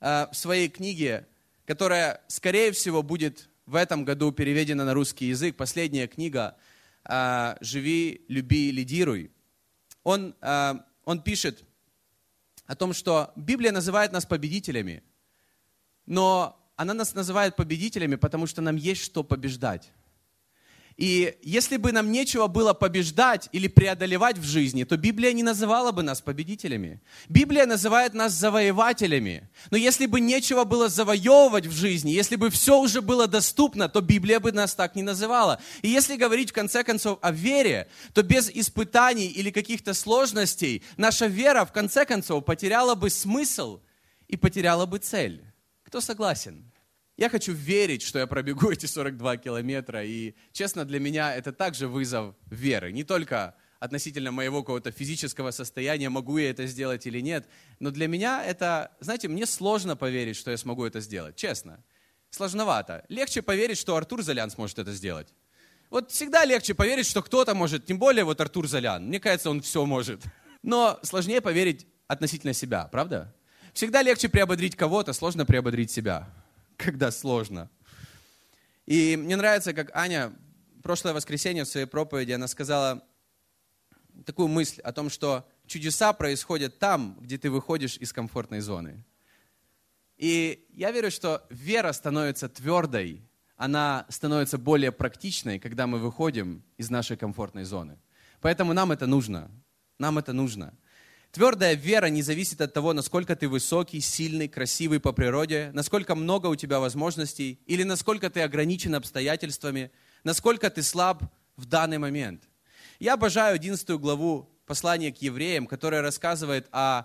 э, 0.00 0.26
в 0.30 0.34
своей 0.36 0.68
книге, 0.68 1.26
которая, 1.64 2.20
скорее 2.28 2.72
всего, 2.72 3.02
будет 3.02 3.48
в 3.64 3.76
этом 3.76 4.04
году 4.04 4.30
переведена 4.30 4.84
на 4.84 4.92
русский 4.92 5.26
язык, 5.26 5.56
последняя 5.56 6.06
книга 6.06 6.58
э, 7.04 7.56
«Живи, 7.62 8.26
люби, 8.28 8.70
лидируй», 8.72 9.30
он, 10.04 10.34
э, 10.42 10.74
он 11.04 11.22
пишет 11.22 11.64
о 12.66 12.74
том, 12.74 12.92
что 12.92 13.32
Библия 13.36 13.72
называет 13.72 14.12
нас 14.12 14.26
победителями, 14.26 15.02
но 16.04 16.58
она 16.76 16.92
нас 16.92 17.14
называет 17.14 17.56
победителями, 17.56 18.16
потому 18.16 18.46
что 18.46 18.60
нам 18.60 18.76
есть 18.76 19.02
что 19.02 19.24
побеждать. 19.24 19.92
И 20.98 21.38
если 21.42 21.76
бы 21.76 21.92
нам 21.92 22.10
нечего 22.10 22.48
было 22.48 22.74
побеждать 22.74 23.48
или 23.52 23.68
преодолевать 23.68 24.36
в 24.36 24.42
жизни, 24.42 24.82
то 24.82 24.96
Библия 24.96 25.32
не 25.32 25.44
называла 25.44 25.92
бы 25.92 26.02
нас 26.02 26.20
победителями. 26.20 27.00
Библия 27.28 27.66
называет 27.66 28.14
нас 28.14 28.32
завоевателями. 28.32 29.48
Но 29.70 29.76
если 29.76 30.06
бы 30.06 30.18
нечего 30.18 30.64
было 30.64 30.88
завоевывать 30.88 31.66
в 31.66 31.72
жизни, 31.72 32.10
если 32.10 32.34
бы 32.34 32.50
все 32.50 32.80
уже 32.80 33.00
было 33.00 33.28
доступно, 33.28 33.88
то 33.88 34.00
Библия 34.00 34.40
бы 34.40 34.50
нас 34.50 34.74
так 34.74 34.96
не 34.96 35.04
называла. 35.04 35.60
И 35.82 35.88
если 35.88 36.16
говорить 36.16 36.50
в 36.50 36.54
конце 36.54 36.82
концов 36.82 37.20
о 37.22 37.30
вере, 37.30 37.86
то 38.12 38.24
без 38.24 38.50
испытаний 38.50 39.28
или 39.28 39.52
каких-то 39.52 39.94
сложностей 39.94 40.82
наша 40.96 41.26
вера 41.26 41.64
в 41.64 41.70
конце 41.70 42.06
концов 42.06 42.44
потеряла 42.44 42.96
бы 42.96 43.08
смысл 43.08 43.80
и 44.26 44.36
потеряла 44.36 44.84
бы 44.84 44.98
цель. 44.98 45.44
Кто 45.84 46.00
согласен? 46.00 46.67
Я 47.18 47.28
хочу 47.28 47.52
верить, 47.52 48.02
что 48.02 48.20
я 48.20 48.28
пробегу 48.28 48.70
эти 48.72 48.86
42 48.86 49.36
километра. 49.38 50.04
И, 50.04 50.34
честно, 50.52 50.84
для 50.84 51.00
меня 51.00 51.34
это 51.34 51.52
также 51.52 51.88
вызов 51.88 52.36
веры. 52.46 52.92
Не 52.92 53.02
только 53.02 53.56
относительно 53.80 54.30
моего 54.30 54.62
какого-то 54.62 54.92
физического 54.92 55.50
состояния, 55.50 56.08
могу 56.08 56.38
я 56.38 56.50
это 56.50 56.66
сделать 56.66 57.06
или 57.06 57.20
нет. 57.20 57.48
Но 57.80 57.90
для 57.90 58.06
меня 58.06 58.44
это, 58.44 58.92
знаете, 59.00 59.26
мне 59.26 59.46
сложно 59.46 59.96
поверить, 59.96 60.36
что 60.36 60.52
я 60.52 60.56
смогу 60.56 60.84
это 60.84 61.00
сделать. 61.00 61.34
Честно. 61.34 61.82
Сложновато. 62.30 63.04
Легче 63.08 63.42
поверить, 63.42 63.78
что 63.78 63.96
Артур 63.96 64.22
Золян 64.22 64.50
сможет 64.50 64.78
это 64.78 64.92
сделать. 64.92 65.28
Вот 65.90 66.12
всегда 66.12 66.44
легче 66.44 66.74
поверить, 66.74 67.06
что 67.06 67.22
кто-то 67.22 67.54
может, 67.54 67.84
тем 67.84 67.98
более 67.98 68.24
вот 68.24 68.40
Артур 68.40 68.68
Золян. 68.68 69.06
Мне 69.06 69.18
кажется, 69.18 69.50
он 69.50 69.60
все 69.60 69.84
может. 69.84 70.22
Но 70.62 71.00
сложнее 71.02 71.40
поверить 71.40 71.86
относительно 72.06 72.52
себя, 72.52 72.84
правда? 72.84 73.34
Всегда 73.72 74.02
легче 74.02 74.28
приободрить 74.28 74.76
кого-то, 74.76 75.12
сложно 75.12 75.46
приободрить 75.46 75.90
себя, 75.90 76.28
когда 76.78 77.10
сложно. 77.10 77.68
И 78.86 79.16
мне 79.16 79.36
нравится, 79.36 79.74
как 79.74 79.94
Аня 79.94 80.32
прошлое 80.82 81.12
воскресенье 81.12 81.64
в 81.64 81.68
своей 81.68 81.86
проповеди, 81.86 82.32
она 82.32 82.48
сказала 82.48 83.04
такую 84.24 84.48
мысль 84.48 84.80
о 84.80 84.92
том, 84.92 85.10
что 85.10 85.46
чудеса 85.66 86.14
происходят 86.14 86.78
там, 86.78 87.18
где 87.20 87.36
ты 87.36 87.50
выходишь 87.50 87.98
из 87.98 88.12
комфортной 88.12 88.60
зоны. 88.60 89.04
И 90.16 90.66
я 90.72 90.90
верю, 90.90 91.10
что 91.10 91.46
вера 91.50 91.92
становится 91.92 92.48
твердой, 92.48 93.22
она 93.56 94.06
становится 94.08 94.56
более 94.56 94.92
практичной, 94.92 95.58
когда 95.58 95.86
мы 95.86 95.98
выходим 95.98 96.62
из 96.76 96.90
нашей 96.90 97.16
комфортной 97.16 97.64
зоны. 97.64 97.98
Поэтому 98.40 98.72
нам 98.72 98.92
это 98.92 99.06
нужно. 99.06 99.50
Нам 99.98 100.16
это 100.18 100.32
нужно. 100.32 100.74
Твердая 101.30 101.74
вера 101.74 102.06
не 102.06 102.22
зависит 102.22 102.60
от 102.60 102.72
того, 102.72 102.94
насколько 102.94 103.36
ты 103.36 103.48
высокий, 103.48 104.00
сильный, 104.00 104.48
красивый 104.48 104.98
по 104.98 105.12
природе, 105.12 105.70
насколько 105.74 106.14
много 106.14 106.46
у 106.46 106.56
тебя 106.56 106.80
возможностей, 106.80 107.60
или 107.66 107.82
насколько 107.82 108.30
ты 108.30 108.40
ограничен 108.40 108.94
обстоятельствами, 108.94 109.90
насколько 110.24 110.70
ты 110.70 110.82
слаб 110.82 111.22
в 111.56 111.66
данный 111.66 111.98
момент. 111.98 112.48
Я 112.98 113.14
обожаю 113.14 113.54
11 113.54 113.90
главу 113.90 114.50
послания 114.66 115.12
к 115.12 115.18
евреям, 115.18 115.66
которая 115.66 116.00
рассказывает 116.00 116.66
о, 116.72 117.04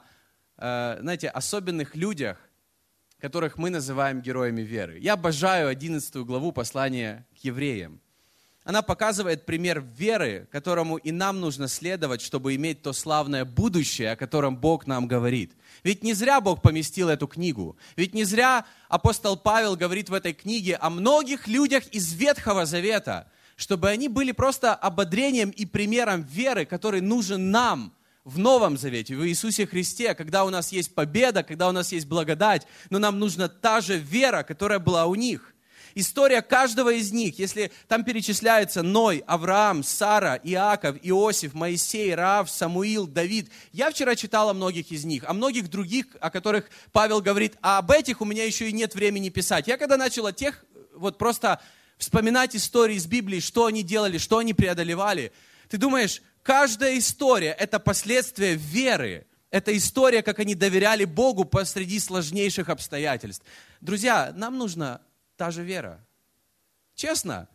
э, 0.57 0.97
знаете, 1.01 1.27
особенных 1.27 1.95
людях, 1.95 2.37
которых 3.19 3.57
мы 3.57 3.69
называем 3.69 4.21
героями 4.21 4.61
веры. 4.61 4.99
Я 4.99 5.13
обожаю 5.13 5.67
11 5.67 6.25
главу 6.25 6.51
послания 6.51 7.27
к 7.35 7.43
евреям. 7.43 8.01
Она 8.63 8.81
показывает 8.81 9.45
пример 9.45 9.81
веры, 9.81 10.47
которому 10.49 10.95
и 10.95 11.11
нам 11.11 11.41
нужно 11.41 11.67
следовать, 11.67 12.21
чтобы 12.21 12.55
иметь 12.55 12.81
то 12.81 12.93
славное 12.93 13.43
будущее, 13.43 14.11
о 14.11 14.15
котором 14.15 14.55
Бог 14.55 14.87
нам 14.87 15.05
говорит. 15.05 15.51
Ведь 15.83 16.01
не 16.01 16.13
зря 16.13 16.39
Бог 16.39 16.61
поместил 16.61 17.09
эту 17.09 17.27
книгу. 17.27 17.75
Ведь 17.97 18.13
не 18.13 18.23
зря 18.23 18.65
апостол 18.87 19.35
Павел 19.35 19.75
говорит 19.75 20.09
в 20.09 20.13
этой 20.13 20.31
книге 20.31 20.77
о 20.77 20.89
многих 20.89 21.47
людях 21.47 21.87
из 21.87 22.13
Ветхого 22.13 22.65
Завета, 22.65 23.29
чтобы 23.57 23.89
они 23.89 24.07
были 24.07 24.31
просто 24.31 24.73
ободрением 24.73 25.49
и 25.49 25.65
примером 25.65 26.21
веры, 26.21 26.65
который 26.65 27.01
нужен 27.01 27.51
нам 27.51 27.93
в 28.23 28.39
Новом 28.39 28.77
Завете, 28.77 29.17
в 29.17 29.27
Иисусе 29.27 29.67
Христе, 29.67 30.15
когда 30.15 30.45
у 30.45 30.49
нас 30.49 30.71
есть 30.71 30.95
победа, 30.95 31.43
когда 31.43 31.67
у 31.67 31.73
нас 31.73 31.91
есть 31.91 32.07
благодать, 32.07 32.65
но 32.89 32.97
нам 32.97 33.19
нужна 33.19 33.49
та 33.49 33.81
же 33.81 33.97
вера, 33.97 34.43
которая 34.43 34.79
была 34.79 35.05
у 35.05 35.15
них. 35.15 35.52
История 35.95 36.41
каждого 36.41 36.91
из 36.93 37.11
них, 37.11 37.37
если 37.37 37.71
там 37.87 38.03
перечисляется 38.03 38.81
Ной, 38.81 39.23
Авраам, 39.27 39.83
Сара, 39.83 40.39
Иаков, 40.43 40.97
Иосиф, 41.03 41.53
Моисей, 41.53 42.15
Раав, 42.15 42.49
Самуил, 42.49 43.05
Давид. 43.05 43.49
Я 43.71 43.91
вчера 43.91 44.15
читал 44.15 44.49
о 44.49 44.53
многих 44.53 44.91
из 44.91 45.05
них, 45.05 45.23
о 45.25 45.33
многих 45.33 45.69
других, 45.69 46.07
о 46.19 46.31
которых 46.31 46.69
Павел 46.91 47.21
говорит, 47.21 47.55
а 47.61 47.77
об 47.77 47.91
этих 47.91 48.21
у 48.21 48.25
меня 48.25 48.43
еще 48.43 48.69
и 48.69 48.73
нет 48.73 48.95
времени 48.95 49.29
писать. 49.29 49.67
Я 49.67 49.77
когда 49.77 49.97
начал 49.97 50.25
о 50.25 50.33
тех, 50.33 50.65
вот 50.95 51.17
просто 51.17 51.61
вспоминать 51.97 52.55
истории 52.55 52.95
из 52.95 53.05
Библии, 53.05 53.39
что 53.39 53.65
они 53.65 53.83
делали, 53.83 54.17
что 54.17 54.39
они 54.39 54.53
преодолевали, 54.53 55.31
ты 55.69 55.77
думаешь, 55.77 56.21
каждая 56.41 56.97
история– 56.97 57.51
это 57.59 57.79
последствие 57.79 58.55
веры, 58.55 59.27
это 59.51 59.75
история, 59.77 60.23
как 60.23 60.39
они 60.39 60.55
доверяли 60.55 61.05
Богу 61.05 61.45
посреди 61.45 61.99
сложнейших 61.99 62.69
обстоятельств. 62.69 63.45
Друзья, 63.81 64.33
нам 64.35 64.57
нужно 64.57 65.01
та 65.35 65.51
же 65.51 65.63
вера. 65.63 66.05
Честно, 66.95 67.47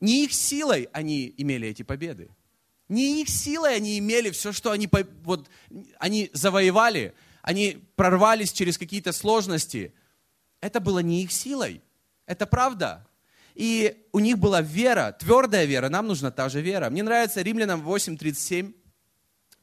не 0.00 0.24
их 0.24 0.32
силой 0.32 0.88
они 0.92 1.32
имели 1.36 1.68
эти 1.68 1.82
победы. 1.82 2.30
Не 2.88 3.22
их 3.22 3.28
силой 3.28 3.76
они 3.76 3.98
имели 3.98 4.30
все, 4.30 4.52
что 4.52 4.70
они, 4.70 4.88
вот, 5.22 5.48
они 5.98 6.30
завоевали, 6.34 7.14
они 7.42 7.82
прорвались 7.96 8.52
через 8.52 8.76
какие-то 8.76 9.12
сложности. 9.12 9.94
Это 10.60 10.80
было 10.80 10.98
не 10.98 11.22
их 11.22 11.32
силой. 11.32 11.82
Это 12.26 12.46
правда. 12.46 13.06
И 13.54 14.06
у 14.12 14.18
них 14.18 14.38
была 14.38 14.60
вера, 14.60 15.16
твердая 15.18 15.64
вера. 15.64 15.88
Нам 15.88 16.06
нужна 16.06 16.30
та 16.30 16.48
же 16.48 16.60
вера. 16.60 16.90
Мне 16.90 17.02
нравится 17.02 17.40
Римлянам 17.42 17.86
8.37. 17.86 18.74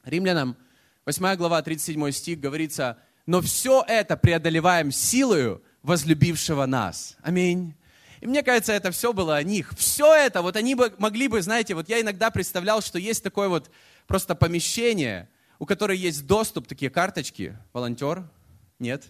Римлянам 0.04 0.56
8 1.04 1.36
глава 1.36 1.62
37 1.62 2.10
стих 2.10 2.40
говорится, 2.40 2.98
«Но 3.26 3.40
все 3.40 3.84
это 3.86 4.16
преодолеваем 4.16 4.90
силою, 4.90 5.62
возлюбившего 5.82 6.66
нас. 6.66 7.16
Аминь. 7.22 7.74
И 8.20 8.26
мне 8.26 8.42
кажется, 8.42 8.72
это 8.72 8.92
все 8.92 9.12
было 9.12 9.36
о 9.36 9.42
них. 9.42 9.72
Все 9.76 10.14
это, 10.14 10.42
вот 10.42 10.56
они 10.56 10.74
бы 10.74 10.94
могли 10.98 11.26
бы, 11.26 11.42
знаете, 11.42 11.74
вот 11.74 11.88
я 11.88 12.00
иногда 12.00 12.30
представлял, 12.30 12.80
что 12.80 12.98
есть 12.98 13.22
такое 13.22 13.48
вот 13.48 13.70
просто 14.06 14.34
помещение, 14.34 15.28
у 15.58 15.66
которой 15.66 15.98
есть 15.98 16.26
доступ, 16.26 16.68
такие 16.68 16.90
карточки. 16.90 17.58
Волонтер? 17.72 18.22
Нет? 18.78 19.04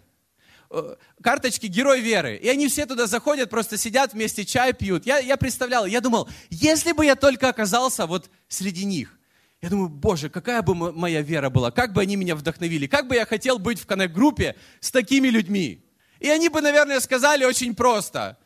Э, 0.71 0.97
карточки 1.23 1.67
«Герой 1.67 2.01
веры». 2.01 2.37
И 2.37 2.49
они 2.49 2.69
все 2.69 2.87
туда 2.87 3.07
заходят, 3.07 3.51
просто 3.51 3.77
сидят 3.77 4.15
вместе, 4.15 4.47
чай 4.47 4.73
пьют. 4.73 5.05
Я, 5.05 5.19
я 5.19 5.37
представлял, 5.37 5.85
я 5.85 6.01
думал, 6.01 6.29
если 6.49 6.93
бы 6.93 7.05
я 7.05 7.15
только 7.15 7.51
оказался 7.51 8.07
вот 8.07 8.31
среди 8.49 8.87
них, 8.87 9.19
я 9.61 9.69
думаю, 9.69 9.91
боже, 9.91 10.31
какая 10.31 10.63
бы 10.63 10.75
моя 10.75 11.21
вера 11.21 11.51
была, 11.51 11.71
как 11.71 11.93
бы 11.93 12.01
они 12.01 12.17
меня 12.17 12.35
вдохновили, 12.35 12.87
как 12.87 13.07
бы 13.07 13.15
я 13.15 13.27
хотел 13.27 13.59
быть 13.59 13.79
в 13.79 13.87
коннект-группе 13.87 14.57
с 14.81 14.91
такими 14.91 15.29
людьми. 15.29 15.85
И 16.23 16.29
они 16.29 16.49
бы, 16.49 16.61
наверное, 16.61 17.01
сказали 17.01 17.45
очень 17.45 17.75
просто. 17.75 18.39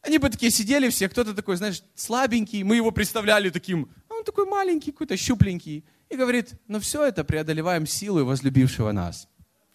Они 0.00 0.16
бы 0.16 0.30
такие 0.30 0.50
сидели 0.50 0.88
все, 0.88 1.06
кто-то 1.06 1.34
такой, 1.34 1.56
знаешь, 1.56 1.82
слабенький, 1.94 2.62
мы 2.62 2.76
его 2.76 2.92
представляли 2.92 3.50
таким, 3.50 3.92
а 4.08 4.14
он 4.14 4.24
такой 4.24 4.46
маленький, 4.46 4.90
какой-то 4.90 5.18
щупленький. 5.18 5.84
И 6.08 6.16
говорит, 6.16 6.54
ну 6.66 6.80
все 6.80 7.04
это 7.04 7.22
преодолеваем 7.22 7.86
силой 7.86 8.24
возлюбившего 8.24 8.92
нас. 8.92 9.28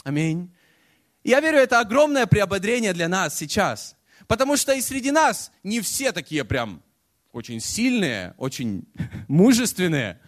Аминь. 0.04 0.52
Я 1.24 1.40
верю, 1.40 1.60
это 1.60 1.80
огромное 1.80 2.26
приободрение 2.26 2.94
для 2.94 3.08
нас 3.08 3.38
сейчас. 3.38 3.96
Потому 4.26 4.58
что 4.58 4.74
и 4.74 4.82
среди 4.82 5.12
нас 5.12 5.52
не 5.62 5.82
все 5.82 6.12
такие 6.12 6.46
прям 6.46 6.82
очень 7.32 7.60
сильные, 7.60 8.34
очень 8.40 8.88
мужественные, 9.28 10.20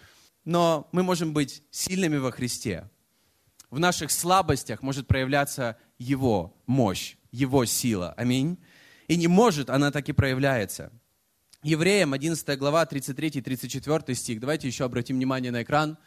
но 0.45 0.87
мы 0.91 1.01
можем 1.01 1.33
быть 1.33 1.63
сильными 1.71 2.17
во 2.17 2.31
Христе. 2.31 2.87
В 3.71 3.79
наших 3.79 4.11
слабостях 4.11 4.83
может 4.83 5.07
проявляться 5.07 5.77
его 5.97 6.55
мощь, 6.65 7.15
Его 7.31 7.65
сила. 7.65 8.13
Аминь. 8.17 8.57
И 9.07 9.15
не 9.15 9.27
может, 9.27 9.69
она 9.69 9.91
так 9.91 10.09
и 10.09 10.13
проявляется. 10.13 10.91
Евреям 11.63 12.13
11 12.13 12.57
глава 12.57 12.85
33-34 12.85 14.13
стих. 14.13 14.39
Давайте 14.39 14.67
еще 14.67 14.85
обратим 14.85 15.15
внимание 15.17 15.51
на 15.51 15.63
экран. 15.63 15.97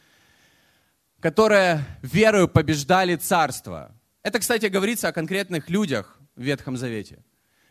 Которые 1.20 1.84
верою 2.02 2.48
побеждали 2.48 3.16
царство. 3.16 3.94
Это, 4.22 4.38
кстати, 4.38 4.66
говорится 4.66 5.08
о 5.08 5.12
конкретных 5.12 5.68
людях 5.68 6.18
в 6.36 6.42
Ветхом 6.42 6.76
Завете. 6.76 7.18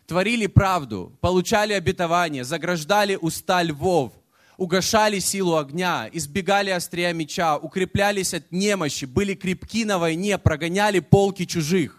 Творили 0.06 0.48
правду, 0.48 1.18
получали 1.22 1.74
обетование, 1.74 2.44
заграждали 2.44 3.16
уста 3.16 3.62
львов, 3.62 4.14
угошали 4.58 5.20
силу 5.20 5.56
огня, 5.56 6.10
избегали 6.12 6.72
острия 6.72 7.14
меча, 7.14 7.58
укреплялись 7.58 8.34
от 8.34 8.52
немощи, 8.52 9.06
были 9.06 9.36
крепки 9.36 9.86
на 9.86 10.00
войне, 10.00 10.38
прогоняли 10.38 11.00
полки 11.00 11.46
чужих. 11.46 11.99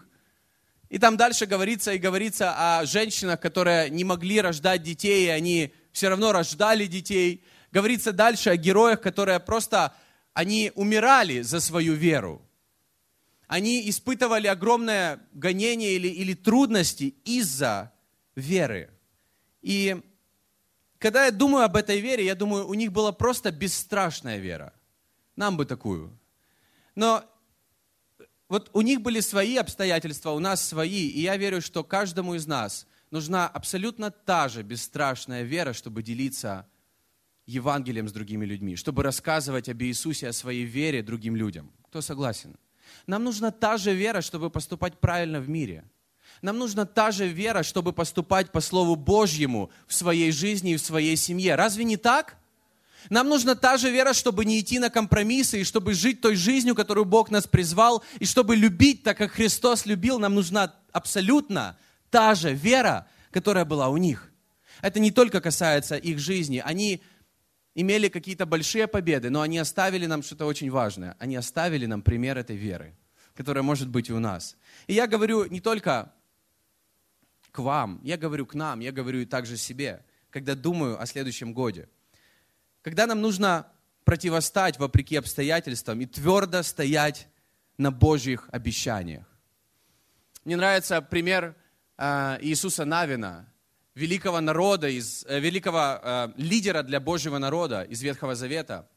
И 0.91 0.99
там 0.99 1.15
дальше 1.15 1.45
говорится 1.45 1.93
и 1.93 1.97
говорится 1.97 2.79
о 2.79 2.85
женщинах, 2.85 3.39
которые 3.39 3.89
не 3.89 4.03
могли 4.03 4.41
рождать 4.41 4.83
детей, 4.83 5.27
и 5.27 5.29
они 5.29 5.73
все 5.93 6.09
равно 6.09 6.33
рождали 6.33 6.85
детей. 6.85 7.45
Говорится 7.71 8.11
дальше 8.11 8.49
о 8.49 8.57
героях, 8.57 8.99
которые 8.99 9.39
просто, 9.39 9.95
они 10.33 10.73
умирали 10.75 11.43
за 11.43 11.61
свою 11.61 11.93
веру. 11.93 12.41
Они 13.47 13.89
испытывали 13.89 14.47
огромное 14.47 15.21
гонение 15.31 15.93
или, 15.93 16.09
или 16.09 16.33
трудности 16.33 17.15
из-за 17.23 17.93
веры. 18.35 18.89
И 19.61 19.95
когда 20.97 21.23
я 21.23 21.31
думаю 21.31 21.63
об 21.63 21.77
этой 21.77 22.01
вере, 22.01 22.25
я 22.25 22.35
думаю, 22.35 22.67
у 22.67 22.73
них 22.73 22.91
была 22.91 23.13
просто 23.13 23.53
бесстрашная 23.53 24.39
вера. 24.39 24.73
Нам 25.37 25.55
бы 25.55 25.65
такую. 25.65 26.11
Но 26.95 27.23
вот 28.51 28.69
у 28.73 28.81
них 28.81 28.99
были 28.99 29.21
свои 29.21 29.55
обстоятельства, 29.55 30.31
у 30.31 30.39
нас 30.39 30.61
свои, 30.61 31.07
и 31.07 31.21
я 31.21 31.37
верю, 31.37 31.61
что 31.61 31.85
каждому 31.85 32.35
из 32.35 32.47
нас 32.47 32.85
нужна 33.09 33.47
абсолютно 33.47 34.11
та 34.11 34.49
же 34.49 34.61
бесстрашная 34.61 35.43
вера, 35.43 35.71
чтобы 35.71 36.03
делиться 36.03 36.67
Евангелием 37.45 38.09
с 38.09 38.11
другими 38.11 38.45
людьми, 38.45 38.75
чтобы 38.75 39.03
рассказывать 39.03 39.69
об 39.69 39.81
Иисусе, 39.81 40.27
о 40.27 40.33
своей 40.33 40.65
вере 40.65 41.01
другим 41.01 41.37
людям. 41.37 41.71
Кто 41.87 42.01
согласен? 42.01 42.57
Нам 43.07 43.23
нужна 43.23 43.51
та 43.51 43.77
же 43.77 43.93
вера, 43.93 44.19
чтобы 44.19 44.49
поступать 44.49 44.99
правильно 44.99 45.39
в 45.39 45.47
мире. 45.47 45.85
Нам 46.41 46.57
нужна 46.57 46.83
та 46.85 47.11
же 47.11 47.29
вера, 47.29 47.63
чтобы 47.63 47.93
поступать 47.93 48.51
по 48.51 48.59
Слову 48.59 48.97
Божьему 48.97 49.71
в 49.87 49.93
своей 49.93 50.33
жизни 50.33 50.73
и 50.73 50.75
в 50.75 50.81
своей 50.81 51.15
семье. 51.15 51.55
Разве 51.55 51.85
не 51.85 51.95
так? 51.95 52.35
Нам 53.09 53.29
нужна 53.29 53.55
та 53.55 53.77
же 53.77 53.89
вера, 53.89 54.13
чтобы 54.13 54.45
не 54.45 54.59
идти 54.59 54.79
на 54.79 54.89
компромиссы, 54.89 55.61
и 55.61 55.63
чтобы 55.63 55.93
жить 55.93 56.21
той 56.21 56.35
жизнью, 56.35 56.75
которую 56.75 57.05
Бог 57.05 57.31
нас 57.31 57.47
призвал, 57.47 58.03
и 58.19 58.25
чтобы 58.25 58.55
любить 58.55 59.03
так, 59.03 59.17
как 59.17 59.31
Христос 59.31 59.85
любил, 59.85 60.19
нам 60.19 60.35
нужна 60.35 60.75
абсолютно 60.91 61.77
та 62.09 62.35
же 62.35 62.53
вера, 62.53 63.07
которая 63.31 63.65
была 63.65 63.89
у 63.89 63.97
них. 63.97 64.31
Это 64.81 64.99
не 64.99 65.11
только 65.11 65.41
касается 65.41 65.95
их 65.95 66.19
жизни. 66.19 66.61
Они 66.63 67.01
имели 67.75 68.07
какие-то 68.07 68.45
большие 68.45 68.87
победы, 68.87 69.29
но 69.29 69.41
они 69.41 69.57
оставили 69.57 70.05
нам 70.05 70.21
что-то 70.21 70.45
очень 70.45 70.69
важное. 70.69 71.15
Они 71.19 71.35
оставили 71.35 71.85
нам 71.85 72.01
пример 72.01 72.37
этой 72.37 72.55
веры, 72.55 72.95
которая 73.33 73.63
может 73.63 73.89
быть 73.89 74.09
и 74.09 74.13
у 74.13 74.19
нас. 74.19 74.57
И 74.87 74.93
я 74.93 75.07
говорю 75.07 75.45
не 75.45 75.61
только 75.61 76.13
к 77.51 77.59
вам, 77.59 77.99
я 78.03 78.17
говорю 78.17 78.45
к 78.45 78.53
нам, 78.53 78.79
я 78.79 78.91
говорю 78.91 79.21
и 79.21 79.25
также 79.25 79.57
себе, 79.57 80.05
когда 80.29 80.55
думаю 80.55 81.01
о 81.01 81.05
следующем 81.05 81.53
годе– 81.53 81.89
когда 82.81 83.07
нам 83.07 83.21
нужно 83.21 83.67
противостать 84.03 84.79
вопреки 84.79 85.15
обстоятельствам 85.15 86.01
и 86.01 86.05
твердо 86.05 86.63
стоять 86.63 87.27
на 87.77 87.91
Божьих 87.91 88.47
обещаниях. 88.51 89.25
Мне 90.43 90.57
нравится 90.57 91.01
пример 91.01 91.55
э, 91.97 92.37
Иисуса 92.41 92.83
Навина, 92.83 93.51
великого 93.93 94.41
народа, 94.41 94.89
из, 94.89 95.23
э, 95.27 95.39
великого 95.39 95.99
э, 96.01 96.33
лидера 96.37 96.81
для 96.83 96.99
Божьего 96.99 97.37
народа 97.37 97.83
из 97.83 98.01
Ветхого 98.01 98.35
Завета, 98.35 98.89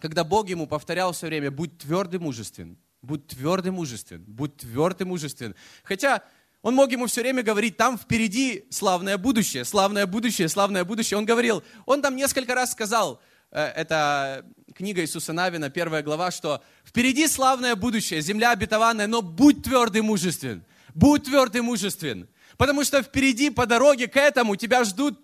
когда 0.00 0.24
Бог 0.24 0.48
ему 0.48 0.66
повторял 0.66 1.12
все 1.12 1.26
время, 1.26 1.50
будь 1.50 1.76
твердый 1.78 2.18
мужествен, 2.18 2.78
будь 3.02 3.26
твердый 3.26 3.72
мужествен, 3.72 4.24
будь 4.26 4.56
твердый 4.56 5.06
мужествен. 5.06 5.54
Хотя 5.82 6.24
он 6.62 6.74
мог 6.74 6.92
ему 6.92 7.06
все 7.06 7.22
время 7.22 7.42
говорить, 7.42 7.76
там 7.76 7.98
впереди 7.98 8.66
славное 8.70 9.16
будущее, 9.16 9.64
славное 9.64 10.06
будущее, 10.06 10.48
славное 10.48 10.84
будущее. 10.84 11.16
Он 11.16 11.24
говорил, 11.24 11.62
он 11.86 12.02
там 12.02 12.16
несколько 12.16 12.54
раз 12.54 12.72
сказал, 12.72 13.20
э, 13.50 13.62
это 13.62 14.44
книга 14.74 15.00
Иисуса 15.00 15.32
Навина, 15.32 15.70
первая 15.70 16.02
глава, 16.02 16.30
что 16.30 16.62
впереди 16.84 17.26
славное 17.28 17.76
будущее, 17.76 18.20
земля 18.20 18.50
обетованная, 18.50 19.06
но 19.06 19.22
будь 19.22 19.62
твердый 19.62 20.02
мужествен, 20.02 20.62
будь 20.94 21.24
твердый 21.24 21.62
мужествен. 21.62 22.28
Потому 22.58 22.84
что 22.84 23.02
впереди 23.02 23.48
по 23.48 23.64
дороге 23.64 24.06
к 24.06 24.16
этому 24.16 24.54
тебя 24.54 24.84
ждут 24.84 25.18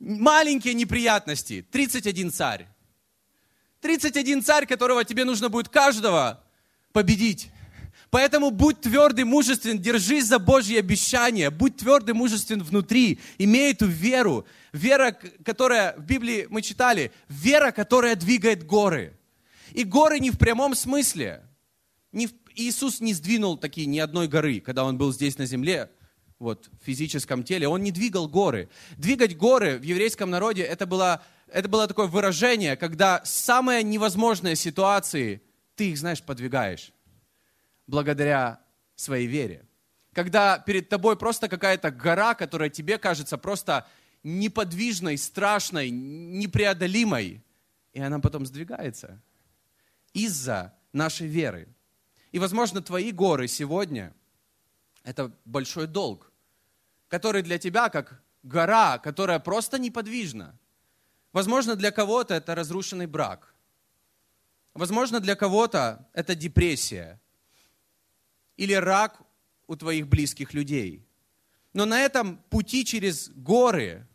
маленькие 0.00 0.74
неприятности. 0.74 1.62
31 1.70 2.32
царь. 2.32 2.66
31 3.80 4.42
царь, 4.42 4.66
которого 4.66 5.04
тебе 5.04 5.24
нужно 5.24 5.48
будет 5.48 5.68
каждого 5.68 6.42
победить. 6.92 7.50
Поэтому 8.14 8.52
будь 8.52 8.80
твердый, 8.80 9.24
мужествен, 9.24 9.76
держись 9.76 10.26
за 10.26 10.38
Божьи 10.38 10.78
обещания, 10.78 11.50
будь 11.50 11.78
твердый, 11.78 12.14
мужествен 12.14 12.62
внутри, 12.62 13.18
имей 13.38 13.72
эту 13.72 13.86
веру. 13.86 14.46
Вера, 14.72 15.18
которая 15.44 15.96
в 15.96 16.06
Библии 16.06 16.46
мы 16.48 16.62
читали, 16.62 17.10
вера, 17.28 17.72
которая 17.72 18.14
двигает 18.14 18.64
горы. 18.64 19.18
И 19.72 19.82
горы 19.82 20.20
не 20.20 20.30
в 20.30 20.38
прямом 20.38 20.76
смысле. 20.76 21.42
Не 22.12 22.28
в, 22.28 22.34
Иисус 22.54 23.00
не 23.00 23.14
сдвинул 23.14 23.58
такие 23.58 23.88
ни 23.88 23.98
одной 23.98 24.28
горы, 24.28 24.60
когда 24.60 24.84
Он 24.84 24.96
был 24.96 25.12
здесь 25.12 25.36
на 25.36 25.44
земле, 25.44 25.90
вот, 26.38 26.70
в 26.80 26.86
физическом 26.86 27.42
теле. 27.42 27.66
Он 27.66 27.82
не 27.82 27.90
двигал 27.90 28.28
горы. 28.28 28.68
Двигать 28.96 29.36
горы 29.36 29.76
в 29.76 29.82
еврейском 29.82 30.30
народе, 30.30 30.62
это 30.62 30.86
было, 30.86 31.20
это 31.48 31.68
было 31.68 31.88
такое 31.88 32.06
выражение, 32.06 32.76
когда 32.76 33.22
самые 33.24 33.82
невозможные 33.82 34.54
ситуации, 34.54 35.42
ты 35.74 35.90
их, 35.90 35.98
знаешь, 35.98 36.22
подвигаешь 36.22 36.93
благодаря 37.86 38.60
своей 38.96 39.26
вере. 39.26 39.66
Когда 40.12 40.58
перед 40.58 40.88
тобой 40.88 41.16
просто 41.16 41.48
какая-то 41.48 41.90
гора, 41.90 42.34
которая 42.34 42.70
тебе 42.70 42.98
кажется 42.98 43.36
просто 43.36 43.86
неподвижной, 44.22 45.18
страшной, 45.18 45.90
непреодолимой, 45.90 47.42
и 47.92 48.00
она 48.00 48.20
потом 48.20 48.46
сдвигается 48.46 49.20
из-за 50.12 50.72
нашей 50.92 51.26
веры. 51.26 51.68
И, 52.32 52.38
возможно, 52.38 52.80
твои 52.80 53.10
горы 53.10 53.48
сегодня– 53.48 54.14
это 55.04 55.32
большой 55.44 55.86
долг, 55.86 56.32
который 57.08 57.42
для 57.42 57.58
тебя 57.58 57.88
как 57.88 58.22
гора, 58.42 58.98
которая 58.98 59.40
просто 59.40 59.78
неподвижна. 59.78 60.58
Возможно, 61.32 61.74
для 61.74 61.90
кого-то 61.90 62.34
это 62.34 62.54
разрушенный 62.54 63.06
брак. 63.06 63.54
Возможно, 64.74 65.20
для 65.20 65.34
кого-то 65.34 66.08
это 66.12 66.34
депрессия– 66.36 67.20
или 68.56 68.72
рак 68.74 69.20
у 69.66 69.76
твоих 69.76 70.08
близких 70.08 70.54
людей. 70.54 71.06
Но 71.72 71.86
на 71.86 72.00
этом 72.00 72.38
пути 72.50 72.84
через 72.84 73.30
горы, 73.30 74.06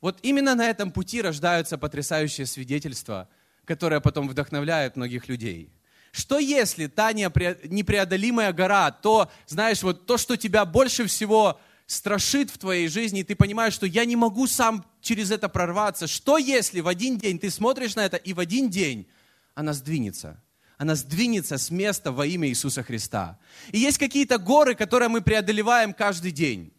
вот 0.00 0.18
именно 0.22 0.54
на 0.54 0.68
этом 0.68 0.90
пути 0.90 1.20
рождаются 1.20 1.78
потрясающие 1.78 2.46
свидетельства, 2.46 3.28
которые 3.64 4.00
потом 4.00 4.28
вдохновляют 4.28 4.96
многих 4.96 5.28
людей. 5.28 5.72
Что 6.12 6.38
если 6.38 6.88
та 6.88 7.12
непреодолимая 7.12 8.52
гора, 8.52 8.90
то, 8.90 9.30
знаешь, 9.46 9.82
вот 9.82 10.06
то, 10.06 10.18
что 10.18 10.36
тебя 10.36 10.64
больше 10.64 11.06
всего 11.06 11.60
страшит 11.86 12.50
в 12.50 12.58
твоей 12.58 12.88
жизни, 12.88 13.20
и 13.20 13.24
ты 13.24 13.34
понимаешь, 13.34 13.74
что 13.74 13.86
я 13.86 14.04
не 14.04 14.16
могу 14.16 14.46
сам 14.46 14.84
через 15.00 15.30
это 15.30 15.48
прорваться. 15.48 16.06
Что 16.06 16.38
если 16.38 16.80
в 16.80 16.88
один 16.88 17.18
день 17.18 17.38
ты 17.38 17.50
смотришь 17.50 17.94
на 17.96 18.04
это, 18.04 18.16
и 18.16 18.32
в 18.32 18.40
один 18.40 18.70
день 18.70 19.06
она 19.54 19.72
сдвинется? 19.72 20.42
Она 20.82 20.96
сдвинется 20.96 21.58
с 21.58 21.70
места 21.70 22.10
во 22.10 22.26
имя 22.26 22.48
Иисуса 22.48 22.82
Христа. 22.82 23.38
И 23.70 23.78
есть 23.78 23.98
какие-то 23.98 24.38
горы, 24.38 24.74
которые 24.74 25.08
мы 25.08 25.20
преодолеваем 25.22 25.94
каждый 25.94 26.32
день, 26.32 26.72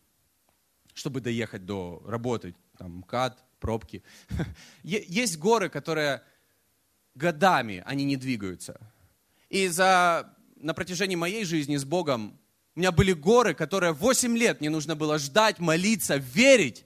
чтобы 0.94 1.22
доехать 1.22 1.66
до 1.66 2.04
работы, 2.06 2.54
там 2.78 2.98
МКАД, 2.98 3.42
пробки. 3.62 4.04
Есть 4.84 5.38
горы, 5.38 5.70
которые 5.70 6.22
годами 7.16 7.82
они 7.86 8.04
не 8.04 8.18
двигаются. 8.18 8.78
И 9.48 9.70
за, 9.70 10.36
на 10.58 10.74
протяжении 10.74 11.16
моей 11.16 11.46
жизни 11.46 11.78
с 11.78 11.86
Богом 11.86 12.38
у 12.76 12.80
меня 12.80 12.92
были 12.92 13.14
горы, 13.14 13.54
которые 13.54 13.94
8 13.94 14.38
лет 14.38 14.60
мне 14.60 14.70
нужно 14.70 14.98
было 14.98 15.18
ждать, 15.18 15.60
молиться, 15.60 16.18
верить, 16.18 16.86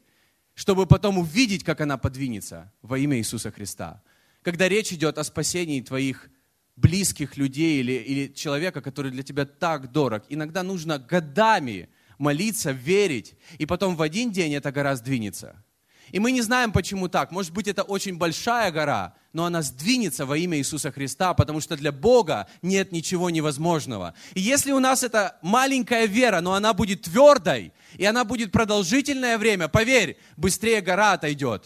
чтобы 0.54 0.86
потом 0.86 1.18
увидеть, 1.18 1.64
как 1.64 1.82
она 1.82 1.98
подвинется 1.98 2.72
во 2.84 3.00
имя 3.00 3.18
Иисуса 3.18 3.50
Христа. 3.50 4.04
Когда 4.44 4.70
речь 4.70 4.94
идет 4.94 5.18
о 5.18 5.24
спасении 5.24 5.82
твоих 5.82 6.30
близких 6.78 7.38
людей 7.38 7.80
или, 7.82 7.92
или 7.92 8.34
человека, 8.34 8.82
который 8.82 9.12
для 9.12 9.24
тебя 9.24 9.46
так 9.46 9.92
дорог. 9.92 10.24
Иногда 10.30 10.64
нужно 10.64 11.00
годами 11.00 11.90
молиться, 12.18 12.72
верить, 12.72 13.36
и 13.58 13.66
потом 13.66 13.96
в 13.96 14.02
один 14.02 14.32
день 14.32 14.54
эта 14.54 14.72
гора 14.72 14.96
сдвинется. 14.96 15.64
И 16.12 16.20
мы 16.20 16.32
не 16.32 16.42
знаем, 16.42 16.72
почему 16.72 17.10
так. 17.10 17.32
Может 17.32 17.52
быть, 17.52 17.68
это 17.68 17.84
очень 17.84 18.18
большая 18.18 18.72
гора, 18.72 19.14
но 19.34 19.46
она 19.46 19.62
сдвинется 19.62 20.26
во 20.26 20.38
имя 20.38 20.58
Иисуса 20.58 20.90
Христа, 20.92 21.34
потому 21.34 21.60
что 21.60 21.76
для 21.76 21.92
Бога 21.92 22.48
нет 22.62 22.94
ничего 22.94 23.30
невозможного. 23.30 24.14
И 24.34 24.40
если 24.40 24.72
у 24.72 24.80
нас 24.80 25.04
это 25.04 25.38
маленькая 25.42 26.06
вера, 26.06 26.40
но 26.40 26.54
она 26.54 26.74
будет 26.74 27.02
твердой, 27.02 27.74
и 27.98 28.06
она 28.06 28.24
будет 28.24 28.52
продолжительное 28.52 29.38
время, 29.38 29.68
поверь, 29.68 30.18
быстрее 30.38 30.82
гора 30.82 31.14
отойдет, 31.14 31.66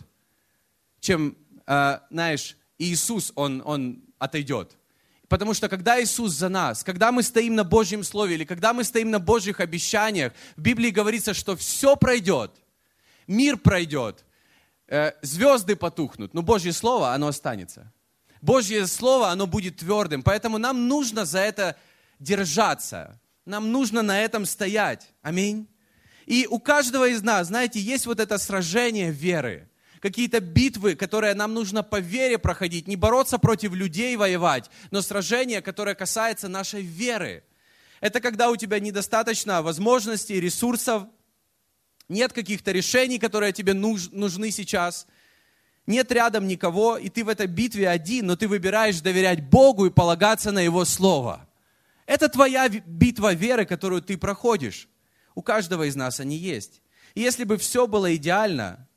чем, 0.99 1.37
э, 1.67 1.99
знаешь, 2.09 2.57
Иисус, 2.79 3.31
Он, 3.35 3.61
он 3.63 4.01
отойдет. 4.17 4.75
Потому 5.31 5.53
что 5.53 5.69
когда 5.69 6.03
Иисус 6.03 6.33
за 6.33 6.49
нас, 6.49 6.83
когда 6.83 7.13
мы 7.13 7.23
стоим 7.23 7.55
на 7.55 7.63
Божьем 7.63 8.03
Слове 8.03 8.35
или 8.35 8.43
когда 8.43 8.73
мы 8.73 8.83
стоим 8.83 9.11
на 9.11 9.19
Божьих 9.19 9.61
обещаниях, 9.61 10.33
в 10.57 10.61
Библии 10.61 10.89
говорится, 10.89 11.33
что 11.33 11.55
все 11.55 11.95
пройдет, 11.95 12.51
мир 13.27 13.55
пройдет, 13.55 14.25
э, 14.87 15.13
звезды 15.21 15.77
потухнут, 15.77 16.33
но 16.33 16.41
Божье 16.41 16.73
Слово, 16.73 17.13
оно 17.13 17.27
останется. 17.27 17.93
Божье 18.41 18.85
Слово, 18.87 19.29
оно 19.29 19.47
будет 19.47 19.77
твердым. 19.77 20.21
Поэтому 20.21 20.57
нам 20.57 20.89
нужно 20.89 21.23
за 21.23 21.39
это 21.39 21.77
держаться. 22.19 23.17
Нам 23.45 23.71
нужно 23.71 24.01
на 24.01 24.19
этом 24.19 24.45
стоять. 24.45 25.13
Аминь. 25.21 25.65
И 26.25 26.45
у 26.45 26.59
каждого 26.59 27.07
из 27.07 27.23
нас, 27.23 27.47
знаете, 27.47 27.79
есть 27.79 28.05
вот 28.05 28.19
это 28.19 28.37
сражение 28.37 29.11
веры 29.11 29.70
какие-то 30.01 30.39
битвы, 30.39 30.95
которые 30.95 31.35
нам 31.35 31.53
нужно 31.53 31.83
по 31.83 31.99
вере 31.99 32.37
проходить, 32.37 32.87
не 32.87 32.95
бороться 32.95 33.37
против 33.37 33.73
людей 33.73 34.17
воевать, 34.17 34.69
но 34.89 35.01
сражение, 35.01 35.61
которое 35.61 35.95
касается 35.95 36.49
нашей 36.49 36.81
веры. 36.81 37.43
Это 38.01 38.19
когда 38.19 38.49
у 38.49 38.55
тебя 38.57 38.79
недостаточно 38.79 39.61
возможностей, 39.61 40.41
ресурсов, 40.41 41.03
нет 42.09 42.33
каких-то 42.33 42.71
решений, 42.71 43.19
которые 43.19 43.53
тебе 43.53 43.73
нужны 43.73 44.51
сейчас, 44.51 45.07
нет 45.85 46.11
рядом 46.11 46.47
никого, 46.47 46.97
и 46.97 47.09
ты 47.09 47.23
в 47.23 47.29
этой 47.29 47.47
битве 47.47 47.87
один, 47.87 48.25
но 48.25 48.35
ты 48.35 48.47
выбираешь 48.47 48.99
доверять 49.01 49.47
Богу 49.49 49.85
и 49.85 49.91
полагаться 49.91 50.51
на 50.51 50.59
Его 50.59 50.83
Слово. 50.83 51.47
Это 52.07 52.27
твоя 52.27 52.67
битва 52.69 53.33
веры, 53.33 53.65
которую 53.65 54.01
ты 54.01 54.17
проходишь. 54.17 54.89
У 55.35 55.41
каждого 55.41 55.83
из 55.83 55.95
нас 55.95 56.19
они 56.19 56.35
есть. 56.35 56.81
И 57.13 57.21
если 57.21 57.43
бы 57.43 57.57
все 57.57 57.87
было 57.87 58.15
идеально, 58.15 58.87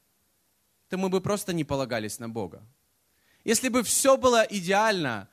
то 0.95 0.99
мы 0.99 1.09
бы 1.09 1.21
просто 1.21 1.53
не 1.53 1.65
полагались 1.65 2.21
на 2.21 2.29
Бога. 2.29 2.63
Если 3.43 3.69
бы 3.69 3.83
все 3.83 4.17
было 4.17 4.47
идеально, 4.49 5.29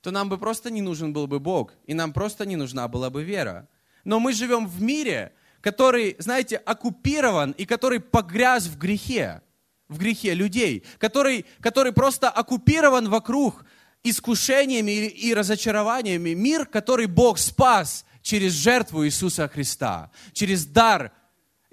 то 0.00 0.10
нам 0.10 0.30
бы 0.30 0.38
просто 0.38 0.70
не 0.70 0.80
нужен 0.80 1.12
был 1.12 1.26
бы 1.26 1.40
Бог, 1.40 1.74
и 1.84 1.92
нам 1.92 2.14
просто 2.14 2.46
не 2.46 2.56
нужна 2.56 2.88
была 2.88 3.10
бы 3.10 3.22
вера. 3.22 3.68
Но 4.04 4.18
мы 4.18 4.32
живем 4.32 4.66
в 4.66 4.80
мире, 4.80 5.34
который, 5.60 6.16
знаете, 6.18 6.56
оккупирован 6.56 7.50
и 7.50 7.66
который 7.66 8.00
погряз 8.00 8.66
в 8.66 8.78
грехе, 8.78 9.42
в 9.88 9.98
грехе 9.98 10.32
людей, 10.32 10.84
который, 10.96 11.44
который 11.60 11.92
просто 11.92 12.30
оккупирован 12.30 13.10
вокруг 13.10 13.66
искушениями 14.04 15.06
и 15.06 15.34
разочарованиями. 15.34 16.30
Мир, 16.30 16.64
который 16.64 17.08
Бог 17.08 17.36
спас 17.36 18.06
через 18.22 18.52
жертву 18.52 19.04
Иисуса 19.04 19.48
Христа, 19.48 20.10
через 20.32 20.64
дар 20.64 21.12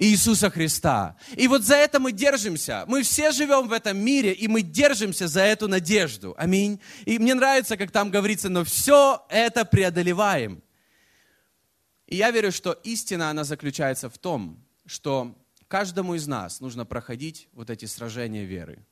Иисуса 0.02 0.50
Христа. 0.50 1.16
И 1.38 1.48
вот 1.48 1.64
за 1.64 1.76
это 1.76 2.00
мы 2.00 2.12
держимся. 2.12 2.86
Мы 2.88 3.04
все 3.04 3.32
живем 3.32 3.68
в 3.68 3.72
этом 3.72 3.98
мире, 3.98 4.34
и 4.34 4.48
мы 4.48 4.64
держимся 4.64 5.28
за 5.28 5.42
эту 5.42 5.68
надежду. 5.68 6.34
Аминь. 6.40 6.80
И 7.06 7.20
мне 7.20 7.36
нравится, 7.36 7.78
как 7.78 7.92
там 7.92 8.10
говорится, 8.10 8.50
но 8.50 8.64
все 8.64 9.24
это 9.30 9.64
преодолеваем. 9.64 10.64
И 12.08 12.16
я 12.16 12.32
верю, 12.32 12.52
что 12.52 12.72
истина, 12.84 13.30
она 13.30 13.44
заключается 13.44 14.10
в 14.10 14.18
том, 14.18 14.66
что 14.88 15.38
каждому 15.68 16.16
из 16.16 16.26
нас 16.26 16.62
нужно 16.62 16.84
проходить 16.84 17.48
вот 17.54 17.70
эти 17.70 17.86
сражения 17.86 18.46
веры. 18.46 18.84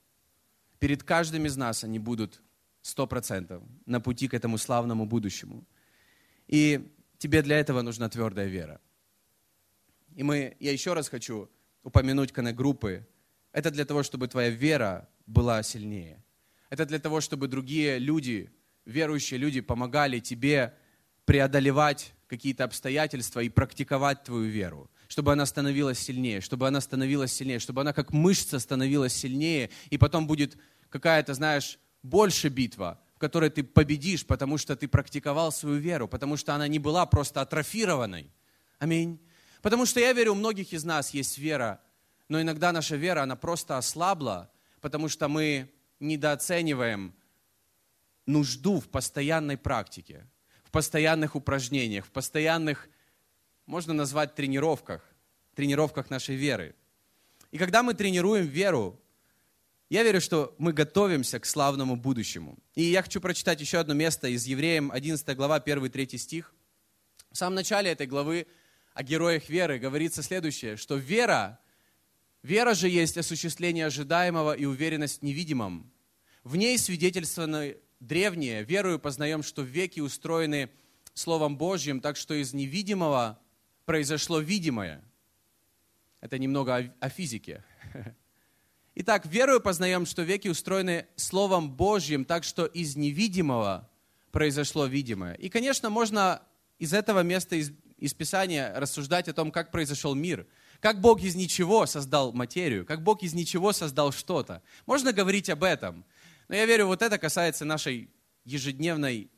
Перед 0.78 1.02
каждым 1.02 1.48
из 1.48 1.58
нас 1.58 1.84
они 1.84 1.98
будут 1.98 2.40
сто 2.84 3.08
процентов 3.08 3.64
на 3.88 4.00
пути 4.00 4.28
к 4.28 4.36
этому 4.36 4.60
славному 4.60 5.08
будущему. 5.08 5.66
И 6.48 6.94
тебе 7.18 7.42
для 7.42 7.60
этого 7.60 7.82
нужна 7.82 8.10
твердая 8.10 8.48
вера. 8.48 8.80
И 10.16 10.24
мы, 10.24 10.56
я 10.60 10.72
еще 10.72 10.94
раз 10.94 11.10
хочу 11.10 11.50
упомянуть 11.84 12.32
коннект-группы. 12.32 13.08
Это 13.52 13.72
для 13.72 13.86
того, 13.86 14.04
чтобы 14.04 14.28
твоя 14.28 14.50
вера 14.50 15.10
была 15.26 15.64
сильнее. 15.64 16.24
Это 16.70 16.86
для 16.86 17.00
того, 17.00 17.22
чтобы 17.22 17.48
другие 17.48 18.00
люди, 18.00 18.52
верующие 18.86 19.40
люди, 19.40 19.62
помогали 19.62 20.20
тебе 20.20 20.74
преодолевать 21.26 22.14
какие-то 22.28 22.64
обстоятельства 22.64 23.40
и 23.40 23.50
практиковать 23.50 24.24
твою 24.24 24.50
веру, 24.50 24.90
чтобы 25.08 25.32
она 25.32 25.46
становилась 25.46 26.00
сильнее, 26.00 26.42
чтобы 26.42 26.68
она 26.68 26.80
становилась 26.80 27.34
сильнее, 27.34 27.60
чтобы 27.60 27.82
она 27.82 27.94
как 27.94 28.14
мышца 28.14 28.60
становилась 28.60 29.14
сильнее, 29.14 29.72
и 29.90 29.98
потом 29.98 30.28
будет 30.28 30.58
какая-то, 30.90 31.34
знаешь, 31.34 31.80
больше 32.04 32.50
битва, 32.50 33.00
в 33.16 33.20
которой 33.20 33.50
ты 33.50 33.64
победишь, 33.64 34.26
потому 34.26 34.58
что 34.58 34.76
ты 34.76 34.88
практиковал 34.88 35.52
свою 35.52 35.78
веру, 35.78 36.08
потому 36.08 36.38
что 36.38 36.54
она 36.54 36.68
не 36.68 36.80
была 36.80 37.06
просто 37.06 37.42
атрофированной. 37.42 38.32
Аминь. 38.78 39.20
Потому 39.62 39.86
что 39.86 40.00
я 40.00 40.14
верю, 40.14 40.32
у 40.32 40.36
многих 40.36 40.74
из 40.74 40.84
нас 40.84 41.12
есть 41.14 41.38
вера, 41.38 41.82
но 42.28 42.42
иногда 42.42 42.72
наша 42.72 42.96
вера, 42.96 43.24
она 43.24 43.36
просто 43.36 43.78
ослабла, 43.78 44.52
потому 44.82 45.10
что 45.10 45.28
мы 45.28 45.70
недооцениваем 46.00 47.14
нужду 48.26 48.80
в 48.80 48.88
постоянной 48.88 49.58
практике, 49.58 50.26
в 50.64 50.72
постоянных 50.72 51.36
упражнениях, 51.36 52.06
в 52.06 52.12
постоянных, 52.12 52.88
можно 53.66 53.94
назвать, 53.94 54.36
тренировках, 54.36 55.04
тренировках 55.56 56.10
нашей 56.10 56.36
веры. 56.36 56.76
И 57.52 57.58
когда 57.58 57.82
мы 57.82 57.96
тренируем 57.96 58.46
веру, 58.46 59.00
я 59.90 60.04
верю, 60.04 60.22
что 60.22 60.56
мы 60.60 60.72
готовимся 60.72 61.40
к 61.40 61.46
славному 61.46 61.96
будущему. 61.96 62.60
И 62.76 62.84
я 62.84 63.02
хочу 63.02 63.20
прочитать 63.20 63.60
еще 63.60 63.80
одно 63.80 63.96
место 63.96 64.28
из 64.28 64.46
Евреям 64.46 64.92
11 64.92 65.36
глава, 65.36 65.58
1-3 65.58 66.18
стих. 66.18 66.54
В 67.32 67.38
самом 67.38 67.56
начале 67.56 67.92
этой 67.92 68.06
главы 68.06 68.46
о 69.00 69.04
героях 69.04 69.48
веры 69.48 69.80
говорится 69.80 70.22
следующее, 70.22 70.76
что 70.76 70.98
вера, 70.98 71.58
вера 72.44 72.74
же 72.74 72.90
есть 72.90 73.18
осуществление 73.18 73.86
ожидаемого 73.86 74.52
и 74.52 74.66
уверенность 74.66 75.20
в 75.20 75.24
невидимом. 75.24 75.90
В 76.44 76.58
ней 76.58 76.78
свидетельствованы 76.78 77.78
древние, 78.02 78.66
верою 78.66 79.00
познаем, 79.00 79.42
что 79.42 79.62
веки 79.62 80.02
устроены 80.02 80.70
Словом 81.14 81.58
Божьим, 81.58 82.02
так 82.02 82.18
что 82.18 82.34
из 82.34 82.54
невидимого 82.54 83.40
произошло 83.86 84.40
видимое. 84.42 85.02
Это 86.20 86.38
немного 86.38 86.76
о, 86.76 86.94
о 87.00 87.08
физике. 87.08 87.64
Итак, 88.96 89.26
верою 89.26 89.62
познаем, 89.62 90.06
что 90.08 90.24
веки 90.24 90.50
устроены 90.50 91.08
Словом 91.16 91.72
Божьим, 91.72 92.26
так 92.26 92.44
что 92.44 92.66
из 92.66 92.98
невидимого 92.98 93.90
произошло 94.32 94.88
видимое. 94.88 95.36
И, 95.36 95.48
конечно, 95.48 95.90
можно 95.90 96.42
из 96.80 96.92
этого 96.92 97.24
места 97.24 97.56
из, 98.00 98.14
Писания 98.14 98.74
рассуждать 98.76 99.28
о 99.28 99.34
том, 99.34 99.52
как 99.52 99.72
произошел 99.72 100.16
мир, 100.16 100.48
как 100.80 101.02
Бог 101.02 101.22
из 101.22 101.36
ничего 101.36 101.86
создал 101.86 102.32
материю, 102.34 102.86
как 102.86 103.04
Бог 103.04 103.24
из 103.24 103.34
ничего 103.34 103.74
создал 103.74 104.12
что-то. 104.12 104.62
Можно 104.86 105.14
говорить 105.14 105.50
об 105.50 105.64
этом. 105.64 106.06
Но 106.48 106.56
я 106.56 106.66
верю, 106.66 106.88
вот 106.88 107.02
это 107.02 107.18
касается 107.18 107.66
нашей 107.66 108.10
ежедневной 108.46 109.30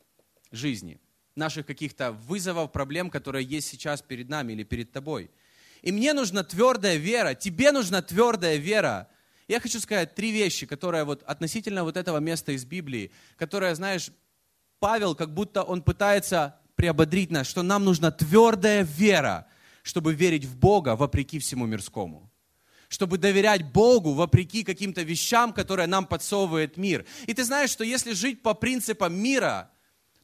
жизни, 0.52 1.00
наших 1.36 1.66
каких-то 1.66 2.12
вызовов, 2.12 2.72
проблем, 2.72 3.10
которые 3.10 3.46
есть 3.46 3.68
сейчас 3.68 4.02
перед 4.02 4.30
нами 4.30 4.54
или 4.54 4.64
перед 4.64 4.92
тобой. 4.92 5.32
И 5.82 5.92
мне 5.92 6.14
нужна 6.14 6.44
твердая 6.44 6.98
вера, 6.98 7.34
тебе 7.34 7.72
нужна 7.72 8.02
твердая 8.02 8.58
вера. 8.58 9.10
Я 9.48 9.60
хочу 9.60 9.80
сказать 9.80 10.16
три 10.16 10.32
вещи, 10.32 10.66
которые 10.66 11.04
вот 11.04 11.24
относительно 11.24 11.84
вот 11.84 11.98
этого 11.98 12.20
места 12.20 12.52
из 12.52 12.66
Библии, 12.66 13.12
которые, 13.36 13.76
знаешь, 13.76 14.12
Павел, 14.80 15.16
как 15.16 15.34
будто 15.34 15.64
он 15.64 15.82
пытается 15.82 16.61
приободрить 16.76 17.32
нас, 17.32 17.48
что 17.48 17.64
нам 17.64 17.86
нужна 17.86 18.12
твердая 18.12 18.84
вера, 18.84 19.48
чтобы 19.84 20.14
верить 20.14 20.46
в 20.46 20.58
Бога 20.58 20.96
вопреки 20.96 21.40
всему 21.40 21.66
мирскому 21.66 22.32
чтобы 22.92 23.18
доверять 23.18 23.64
Богу 23.72 24.12
вопреки 24.12 24.66
каким-то 24.66 25.02
вещам, 25.02 25.54
которые 25.54 25.88
нам 25.88 26.06
подсовывает 26.06 26.76
мир. 26.76 27.06
И 27.26 27.34
ты 27.34 27.46
знаешь, 27.46 27.70
что 27.70 27.86
если 27.86 28.12
жить 28.12 28.42
по 28.42 28.54
принципам 28.54 29.16
мира, 29.16 29.72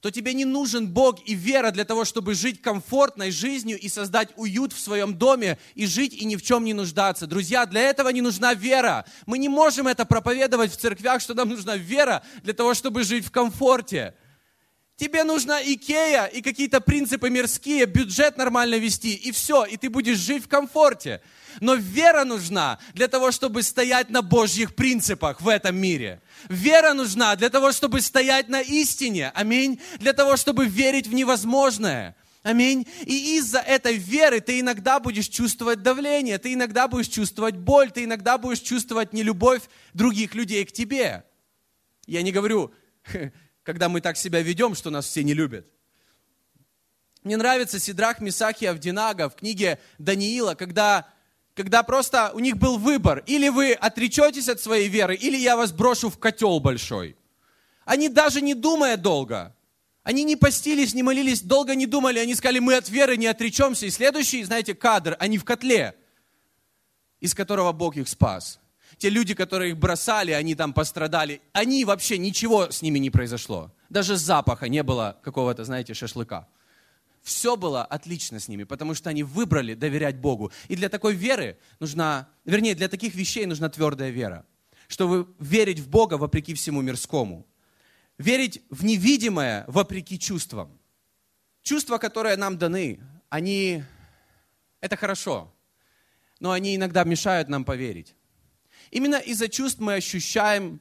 то 0.01 0.11
тебе 0.11 0.33
не 0.33 0.45
нужен 0.45 0.87
Бог 0.87 1.19
и 1.25 1.33
вера 1.33 1.71
для 1.71 1.85
того, 1.85 2.05
чтобы 2.05 2.35
жить 2.35 2.61
комфортной 2.61 3.31
жизнью 3.31 3.79
и 3.79 3.89
создать 3.89 4.29
уют 4.35 4.73
в 4.73 4.79
своем 4.79 5.17
доме 5.17 5.57
и 5.75 5.87
жить 5.87 6.13
и 6.13 6.25
ни 6.25 6.35
в 6.35 6.43
чем 6.43 6.65
не 6.65 6.73
нуждаться. 6.73 7.25
Друзья, 7.25 7.65
для 7.65 7.81
этого 7.81 8.09
не 8.09 8.21
нужна 8.21 8.53
вера. 8.53 9.05
Мы 9.25 9.37
не 9.37 9.49
можем 9.49 9.87
это 9.87 10.05
проповедовать 10.05 10.71
в 10.71 10.77
церквях, 10.77 11.21
что 11.21 11.33
нам 11.33 11.49
нужна 11.49 11.77
вера 11.77 12.21
для 12.43 12.53
того, 12.53 12.73
чтобы 12.73 13.03
жить 13.03 13.25
в 13.25 13.31
комфорте. 13.31 14.13
Тебе 14.97 15.23
нужна 15.23 15.61
Икея 15.61 16.25
и 16.25 16.41
какие-то 16.41 16.81
принципы 16.81 17.29
мирские, 17.29 17.85
бюджет 17.85 18.35
нормально 18.35 18.75
вести, 18.79 19.13
и 19.13 19.31
все, 19.31 19.63
и 19.63 19.77
ты 19.77 19.91
будешь 19.91 20.17
жить 20.17 20.45
в 20.45 20.47
комфорте. 20.47 21.21
Но 21.61 21.75
вера 21.75 22.23
нужна 22.23 22.79
для 22.95 23.07
того, 23.07 23.31
чтобы 23.31 23.61
стоять 23.61 24.09
на 24.09 24.23
Божьих 24.23 24.73
принципах 24.73 25.39
в 25.39 25.47
этом 25.47 25.77
мире. 25.77 26.19
Вера 26.49 26.93
нужна 26.93 27.35
для 27.35 27.49
того, 27.51 27.71
чтобы 27.73 28.01
стоять 28.01 28.49
на 28.49 28.59
истине. 28.59 29.31
Аминь. 29.35 29.79
Для 29.99 30.13
того, 30.13 30.35
чтобы 30.35 30.65
верить 30.65 31.05
в 31.05 31.13
невозможное. 31.13 32.15
Аминь. 32.41 32.87
И 33.05 33.37
из-за 33.37 33.59
этой 33.59 33.97
веры 33.97 34.39
ты 34.39 34.59
иногда 34.59 34.99
будешь 34.99 35.27
чувствовать 35.27 35.83
давление, 35.83 36.39
ты 36.39 36.53
иногда 36.53 36.87
будешь 36.87 37.09
чувствовать 37.09 37.55
боль, 37.55 37.91
ты 37.91 38.05
иногда 38.05 38.39
будешь 38.39 38.61
чувствовать 38.61 39.13
нелюбовь 39.13 39.61
других 39.93 40.33
людей 40.33 40.65
к 40.65 40.71
тебе. 40.71 41.23
Я 42.07 42.23
не 42.23 42.31
говорю, 42.31 42.71
когда 43.67 43.89
мы 43.89 43.99
так 43.99 44.15
себя 44.15 44.41
ведем, 44.41 44.75
что 44.75 44.89
нас 44.89 45.05
все 45.07 45.25
не 45.25 45.33
любят. 45.33 45.67
Мне 47.23 47.35
нравится 47.35 47.81
Сидрах, 47.81 48.21
Мисахи, 48.21 48.63
Авдинага 48.63 49.29
в 49.29 49.35
книге 49.35 49.77
Даниила, 49.97 50.55
когда 50.55 51.05
когда 51.53 51.83
просто 51.83 52.31
у 52.33 52.39
них 52.39 52.55
был 52.55 52.77
выбор. 52.77 53.23
Или 53.25 53.49
вы 53.49 53.73
отречетесь 53.73 54.47
от 54.47 54.61
своей 54.61 54.87
веры, 54.87 55.15
или 55.15 55.35
я 55.35 55.57
вас 55.57 55.73
брошу 55.73 56.09
в 56.09 56.17
котел 56.17 56.61
большой. 56.61 57.17
Они 57.83 58.07
даже 58.07 58.39
не 58.39 58.53
думая 58.53 58.95
долго. 58.95 59.53
Они 60.03 60.23
не 60.23 60.37
постились, 60.37 60.93
не 60.93 61.03
молились, 61.03 61.41
долго 61.41 61.75
не 61.75 61.87
думали. 61.87 62.19
Они 62.19 62.35
сказали, 62.35 62.59
мы 62.59 62.75
от 62.75 62.87
веры 62.87 63.17
не 63.17 63.27
отречемся. 63.27 63.85
И 63.85 63.89
следующий, 63.89 64.45
знаете, 64.45 64.75
кадр, 64.75 65.17
они 65.19 65.37
в 65.37 65.43
котле, 65.43 65.93
из 67.19 67.33
которого 67.33 67.73
Бог 67.73 67.97
их 67.97 68.07
спас. 68.07 68.61
Те 68.97 69.09
люди, 69.09 69.35
которые 69.35 69.71
их 69.71 69.77
бросали, 69.77 70.31
они 70.31 70.55
там 70.55 70.73
пострадали. 70.73 71.41
Они 71.53 71.85
вообще, 71.85 72.17
ничего 72.17 72.71
с 72.71 72.81
ними 72.81 72.97
не 72.99 73.09
произошло. 73.09 73.71
Даже 73.89 74.17
запаха 74.17 74.67
не 74.69 74.81
было 74.83 75.17
какого-то, 75.21 75.63
знаете, 75.63 75.93
шашлыка. 75.93 76.47
Все 77.21 77.57
было 77.57 77.83
отлично 77.83 78.39
с 78.39 78.47
ними, 78.47 78.63
потому 78.63 78.93
что 78.95 79.09
они 79.09 79.21
выбрали 79.21 79.73
доверять 79.75 80.17
Богу. 80.17 80.51
И 80.67 80.75
для 80.75 80.89
такой 80.89 81.13
веры 81.13 81.57
нужна, 81.79 82.29
вернее, 82.45 82.73
для 82.73 82.87
таких 82.87 83.15
вещей 83.15 83.45
нужна 83.45 83.69
твердая 83.69 84.09
вера. 84.09 84.45
Чтобы 84.87 85.27
верить 85.37 85.79
в 85.79 85.89
Бога 85.89 86.15
вопреки 86.15 86.53
всему 86.53 86.81
мирскому. 86.81 87.45
Верить 88.17 88.63
в 88.69 88.83
невидимое 88.83 89.65
вопреки 89.67 90.17
чувствам. 90.17 90.79
Чувства, 91.61 91.97
которые 91.97 92.37
нам 92.37 92.57
даны, 92.57 92.99
они, 93.29 93.83
это 94.79 94.95
хорошо, 94.95 95.53
но 96.39 96.51
они 96.51 96.77
иногда 96.77 97.03
мешают 97.03 97.49
нам 97.49 97.65
поверить. 97.65 98.15
Именно 98.91 99.15
из-за 99.15 99.49
чувств 99.49 99.79
мы 99.79 99.95
ощущаем 99.95 100.79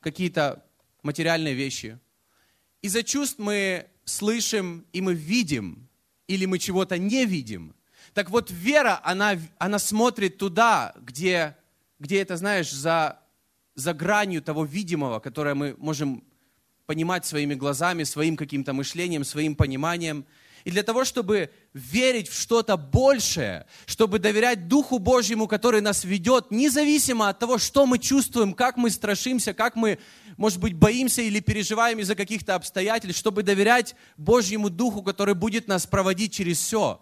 какие-то 0.00 0.64
материальные 1.02 1.54
вещи. 1.54 1.98
Из-за 2.82 3.02
чувств 3.02 3.38
мы 3.38 3.86
слышим 4.04 4.86
и 4.92 5.00
мы 5.00 5.14
видим, 5.14 5.88
или 6.26 6.46
мы 6.46 6.58
чего-то 6.58 6.98
не 6.98 7.26
видим. 7.26 7.74
Так 8.14 8.30
вот, 8.30 8.50
вера, 8.50 9.00
она, 9.04 9.38
она 9.58 9.78
смотрит 9.78 10.38
туда, 10.38 10.94
где, 11.00 11.56
где 11.98 12.20
это, 12.20 12.36
знаешь, 12.36 12.70
за, 12.70 13.20
за 13.74 13.94
гранью 13.94 14.42
того 14.42 14.64
видимого, 14.64 15.20
которое 15.20 15.54
мы 15.54 15.74
можем 15.78 16.24
понимать 16.86 17.24
своими 17.24 17.54
глазами, 17.54 18.02
своим 18.04 18.36
каким-то 18.36 18.72
мышлением, 18.72 19.24
своим 19.24 19.54
пониманием– 19.54 20.24
и 20.64 20.70
для 20.70 20.82
того, 20.82 21.04
чтобы 21.04 21.50
верить 21.72 22.28
в 22.28 22.40
что-то 22.40 22.76
большее, 22.76 23.66
чтобы 23.86 24.18
доверять 24.18 24.68
Духу 24.68 24.98
Божьему, 24.98 25.46
который 25.46 25.80
нас 25.80 26.04
ведет, 26.04 26.50
независимо 26.50 27.28
от 27.28 27.38
того, 27.38 27.58
что 27.58 27.86
мы 27.86 27.98
чувствуем, 27.98 28.52
как 28.52 28.76
мы 28.76 28.90
страшимся, 28.90 29.54
как 29.54 29.76
мы, 29.76 29.98
может 30.36 30.58
быть, 30.58 30.74
боимся 30.74 31.22
или 31.22 31.40
переживаем 31.40 31.98
из-за 32.00 32.14
каких-то 32.14 32.54
обстоятельств, 32.54 33.18
чтобы 33.18 33.42
доверять 33.42 33.94
Божьему 34.16 34.70
Духу, 34.70 35.02
который 35.02 35.34
будет 35.34 35.68
нас 35.68 35.86
проводить 35.86 36.32
через 36.32 36.58
все. 36.58 37.00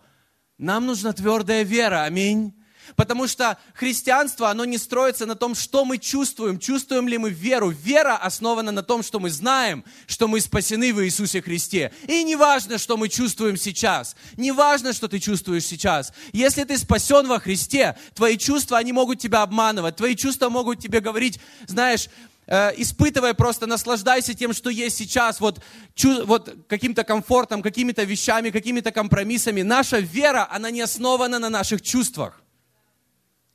Нам 0.59 0.87
нужна 0.87 1.13
твердая 1.13 1.63
вера. 1.63 2.05
Аминь. 2.05 2.58
Потому 2.97 3.27
что 3.29 3.59
христианство, 3.75 4.51
оно 4.51 4.65
не 4.65 4.79
строится 4.79 5.27
на 5.27 5.35
том, 5.35 5.55
что 5.55 5.85
мы 5.85 5.99
чувствуем, 5.99 6.59
чувствуем 6.59 7.09
ли 7.09 7.19
мы 7.19 7.31
веру. 7.31 7.71
Вера 7.71 8.17
основана 8.17 8.73
на 8.73 8.83
том, 8.83 9.03
что 9.03 9.21
мы 9.21 9.31
знаем, 9.31 9.85
что 10.07 10.29
мы 10.29 10.41
спасены 10.41 10.93
в 10.93 11.05
Иисусе 11.05 11.43
Христе. 11.43 11.93
И 12.07 12.23
не 12.25 12.37
важно, 12.37 12.79
что 12.79 12.97
мы 12.97 13.09
чувствуем 13.09 13.57
сейчас. 13.57 14.17
Не 14.37 14.53
важно, 14.53 14.93
что 14.93 15.09
ты 15.09 15.19
чувствуешь 15.19 15.65
сейчас. 15.65 16.13
Если 16.33 16.65
ты 16.65 16.79
спасен 16.79 17.27
во 17.27 17.39
Христе, 17.41 17.97
твои 18.15 18.37
чувства, 18.37 18.79
они 18.79 18.93
могут 18.93 19.19
тебя 19.19 19.43
обманывать. 19.43 19.97
Твои 19.97 20.17
чувства 20.17 20.49
могут 20.49 20.81
тебе 20.81 21.01
говорить, 21.01 21.41
знаешь, 21.67 22.09
э, 22.47 22.73
испытывая 22.77 23.35
просто, 23.35 23.67
наслаждайся 23.67 24.35
тем, 24.35 24.53
что 24.53 24.71
есть 24.71 24.97
сейчас, 24.97 25.41
вот, 25.41 25.63
чу, 25.95 26.25
вот 26.27 26.55
каким-то 26.69 27.05
комфортом, 27.05 27.63
какими-то 27.63 28.05
вещами, 28.05 28.51
какими-то 28.51 28.91
компромиссами. 28.91 29.63
Наша 29.63 29.99
вера, 29.99 30.49
она 30.51 30.71
не 30.71 30.81
основана 30.81 31.39
на 31.39 31.51
наших 31.51 31.83
чувствах. 31.83 32.41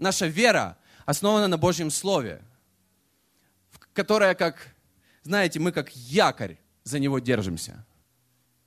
Наша 0.04 0.28
вера 0.28 0.78
основана 1.06 1.48
на 1.48 1.58
Божьем 1.58 1.90
Слове, 1.90 2.42
которая 3.94 4.36
как, 4.36 4.76
знаете, 5.24 5.62
мы 5.62 5.72
как 5.72 5.96
якорь 5.96 6.58
за 6.84 7.00
него 7.00 7.20
держимся. 7.20 7.86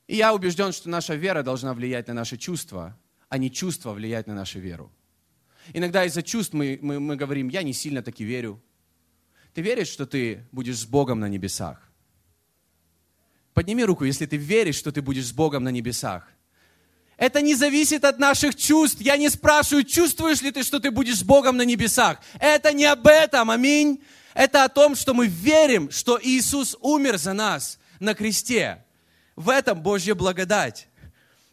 И 0.06 0.16
я 0.16 0.32
убежден, 0.32 0.72
что 0.72 0.88
наша 0.88 1.14
вера 1.14 1.42
должна 1.42 1.74
влиять 1.74 2.08
на 2.08 2.14
наши 2.14 2.38
чувства, 2.38 2.98
а 3.28 3.36
не 3.36 3.50
чувства 3.50 3.92
влиять 3.92 4.26
на 4.26 4.34
нашу 4.34 4.60
веру. 4.60 4.90
Иногда 5.74 6.06
из-за 6.06 6.22
чувств 6.22 6.54
мы, 6.54 6.78
мы, 6.80 7.00
мы 7.00 7.16
говорим, 7.16 7.48
я 7.48 7.62
не 7.62 7.74
сильно 7.74 8.02
таки 8.02 8.24
верю. 8.24 8.58
Ты 9.52 9.60
веришь, 9.60 9.88
что 9.88 10.06
ты 10.06 10.42
будешь 10.52 10.78
с 10.78 10.86
Богом 10.86 11.20
на 11.20 11.28
небесах? 11.28 11.86
Подними 13.52 13.84
руку, 13.84 14.04
если 14.04 14.24
ты 14.24 14.38
веришь, 14.38 14.76
что 14.76 14.90
ты 14.90 15.02
будешь 15.02 15.26
с 15.26 15.32
Богом 15.32 15.64
на 15.64 15.70
небесах. 15.70 16.32
Это 17.16 17.40
не 17.40 17.54
зависит 17.54 18.04
от 18.04 18.18
наших 18.18 18.54
чувств. 18.54 19.00
Я 19.00 19.16
не 19.16 19.30
спрашиваю, 19.30 19.84
чувствуешь 19.84 20.42
ли 20.42 20.50
ты, 20.50 20.62
что 20.62 20.80
ты 20.80 20.90
будешь 20.90 21.18
с 21.18 21.22
Богом 21.22 21.56
на 21.56 21.62
небесах. 21.62 22.18
Это 22.38 22.72
не 22.72 22.84
об 22.84 23.06
этом, 23.06 23.50
аминь. 23.50 24.02
Это 24.34 24.64
о 24.64 24.68
том, 24.68 24.94
что 24.94 25.14
мы 25.14 25.26
верим, 25.26 25.90
что 25.90 26.20
Иисус 26.22 26.76
умер 26.80 27.16
за 27.16 27.32
нас 27.32 27.78
на 28.00 28.14
кресте. 28.14 28.84
В 29.34 29.48
этом 29.48 29.80
Божья 29.80 30.14
благодать. 30.14 30.88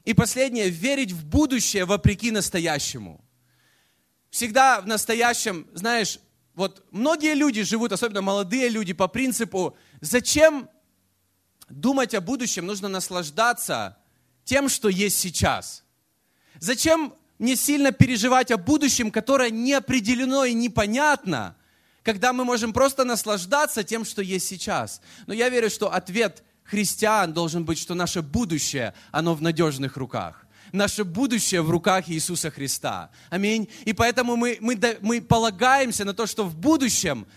И 0.03 0.13
последнее, 0.13 0.69
верить 0.69 1.13
в 1.13 1.25
будущее 1.25 1.85
вопреки 1.85 2.31
настоящему. 2.31 3.23
Всегда 4.29 4.81
в 4.81 4.87
настоящем, 4.87 5.65
знаешь, 5.73 6.19
вот 6.55 6.85
многие 6.91 7.35
люди 7.35 7.63
живут, 7.63 7.93
особенно 7.93 8.21
молодые 8.21 8.67
люди, 8.67 8.91
по 8.91 9.07
принципу, 9.07 9.77
зачем 10.01 10.69
думать 11.69 12.13
о 12.13 12.21
будущем, 12.21 12.65
нужно 12.65 12.89
наслаждаться 12.89 13.97
тем, 14.45 14.69
что 14.69 14.89
есть 14.89 15.17
сейчас. 15.17 15.83
Зачем 16.59 17.13
мне 17.39 17.55
сильно 17.55 17.91
переживать 17.91 18.51
о 18.51 18.57
будущем, 18.57 19.11
которое 19.11 19.49
не 19.49 19.73
определено 19.73 20.45
и 20.45 20.53
непонятно, 20.53 21.55
когда 22.03 22.33
мы 22.33 22.45
можем 22.45 22.73
просто 22.73 23.03
наслаждаться 23.03 23.83
тем, 23.83 24.05
что 24.05 24.21
есть 24.21 24.47
сейчас? 24.47 25.01
Но 25.25 25.33
я 25.33 25.49
верю, 25.49 25.69
что 25.69 25.91
ответ 25.91 26.43
христиан 26.63 27.33
должен 27.33 27.65
быть, 27.65 27.79
что 27.79 27.95
наше 27.95 28.21
будущее, 28.21 28.93
оно 29.11 29.35
в 29.35 29.41
надежных 29.41 29.97
руках. 29.97 30.45
Наше 30.71 31.03
будущее 31.03 31.61
в 31.61 31.69
руках 31.69 32.09
Иисуса 32.09 32.49
Христа. 32.49 33.11
Аминь. 33.29 33.69
И 33.85 33.93
поэтому 33.93 34.35
мы, 34.35 34.57
мы, 34.59 34.79
мы 35.01 35.21
полагаемся 35.21 36.03
на 36.03 36.13
то, 36.13 36.25
что 36.25 36.45
в 36.45 36.55
будущем 36.55 37.27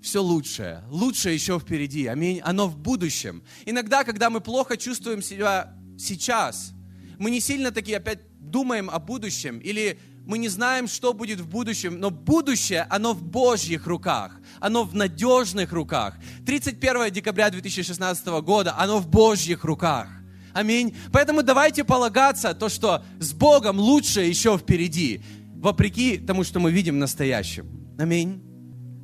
все 0.00 0.22
лучшее. 0.22 0.82
Лучшее 0.88 1.34
еще 1.34 1.58
впереди. 1.58 2.06
Аминь. 2.06 2.40
Оно 2.42 2.66
в 2.68 2.78
будущем. 2.78 3.42
Иногда, 3.66 4.04
когда 4.04 4.30
мы 4.30 4.40
плохо 4.40 4.76
чувствуем 4.76 5.20
себя 5.20 5.75
сейчас, 5.98 6.72
мы 7.18 7.30
не 7.30 7.40
сильно 7.40 7.70
такие 7.70 7.96
опять 7.96 8.20
думаем 8.38 8.90
о 8.90 8.98
будущем, 8.98 9.58
или 9.58 9.98
мы 10.26 10.38
не 10.38 10.48
знаем, 10.48 10.88
что 10.88 11.12
будет 11.12 11.40
в 11.40 11.48
будущем, 11.48 12.00
но 12.00 12.10
будущее, 12.10 12.86
оно 12.90 13.14
в 13.14 13.22
Божьих 13.22 13.86
руках, 13.86 14.40
оно 14.60 14.82
в 14.82 14.94
надежных 14.94 15.72
руках. 15.72 16.16
31 16.44 17.12
декабря 17.12 17.48
2016 17.50 18.26
года, 18.42 18.74
оно 18.76 18.98
в 18.98 19.08
Божьих 19.08 19.64
руках. 19.64 20.08
Аминь. 20.52 20.96
Поэтому 21.12 21.42
давайте 21.42 21.84
полагаться, 21.84 22.54
то, 22.54 22.68
что 22.68 23.04
с 23.20 23.32
Богом 23.32 23.78
лучшее 23.78 24.28
еще 24.28 24.58
впереди, 24.58 25.22
вопреки 25.56 26.18
тому, 26.18 26.44
что 26.44 26.60
мы 26.60 26.72
видим 26.72 26.94
в 26.94 26.98
настоящем. 26.98 27.94
Аминь. 27.98 28.42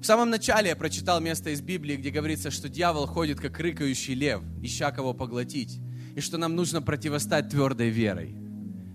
В 0.00 0.04
самом 0.04 0.30
начале 0.30 0.70
я 0.70 0.76
прочитал 0.76 1.20
место 1.20 1.50
из 1.50 1.60
Библии, 1.60 1.96
где 1.96 2.10
говорится, 2.10 2.50
что 2.50 2.68
дьявол 2.68 3.06
ходит 3.06 3.38
как 3.38 3.60
рыкающий 3.60 4.14
лев, 4.14 4.42
ища 4.60 4.90
кого 4.90 5.14
поглотить, 5.14 5.78
и 6.14 6.20
что 6.20 6.38
нам 6.38 6.54
нужно 6.56 6.82
противостать 6.82 7.48
твердой 7.48 7.90
верой. 7.90 8.36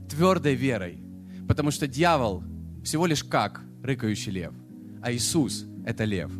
Твердой 0.10 0.56
верой. 0.56 1.00
Потому 1.48 1.72
что 1.72 1.88
дьявол 1.88 2.44
всего 2.84 3.06
лишь 3.06 3.24
как 3.24 3.62
рыкающий 3.84 4.32
лев, 4.32 4.54
а 5.02 5.12
Иисус– 5.12 5.66
это 5.86 6.04
лев. 6.04 6.32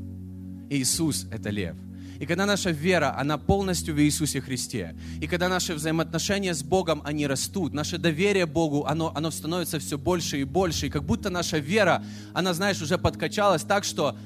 Иисус– 0.70 1.28
это 1.32 1.50
лев. 1.50 1.76
И 2.20 2.26
когда 2.26 2.46
наша 2.46 2.72
вера, 2.72 3.16
она 3.18 3.38
полностью 3.38 3.94
в 3.94 4.02
Иисусе 4.02 4.42
Христе, 4.42 4.96
и 5.22 5.28
когда 5.28 5.50
наши 5.50 5.76
взаимоотношения 5.76 6.54
с 6.54 6.64
Богом, 6.64 7.02
они 7.06 7.28
растут, 7.28 7.74
наше 7.74 7.98
доверие 8.00 8.48
Богу, 8.48 8.86
оно, 8.86 9.12
оно 9.16 9.30
становится 9.30 9.78
все 9.78 9.98
больше 9.98 10.42
и 10.42 10.44
больше, 10.44 10.88
и 10.88 10.90
как 10.90 11.04
будто 11.04 11.30
наша 11.30 11.60
вера, 11.60 12.04
она, 12.34 12.54
знаешь, 12.54 12.82
уже 12.82 12.98
подкачалась 12.98 13.62
так, 13.64 13.84
что 13.84 14.18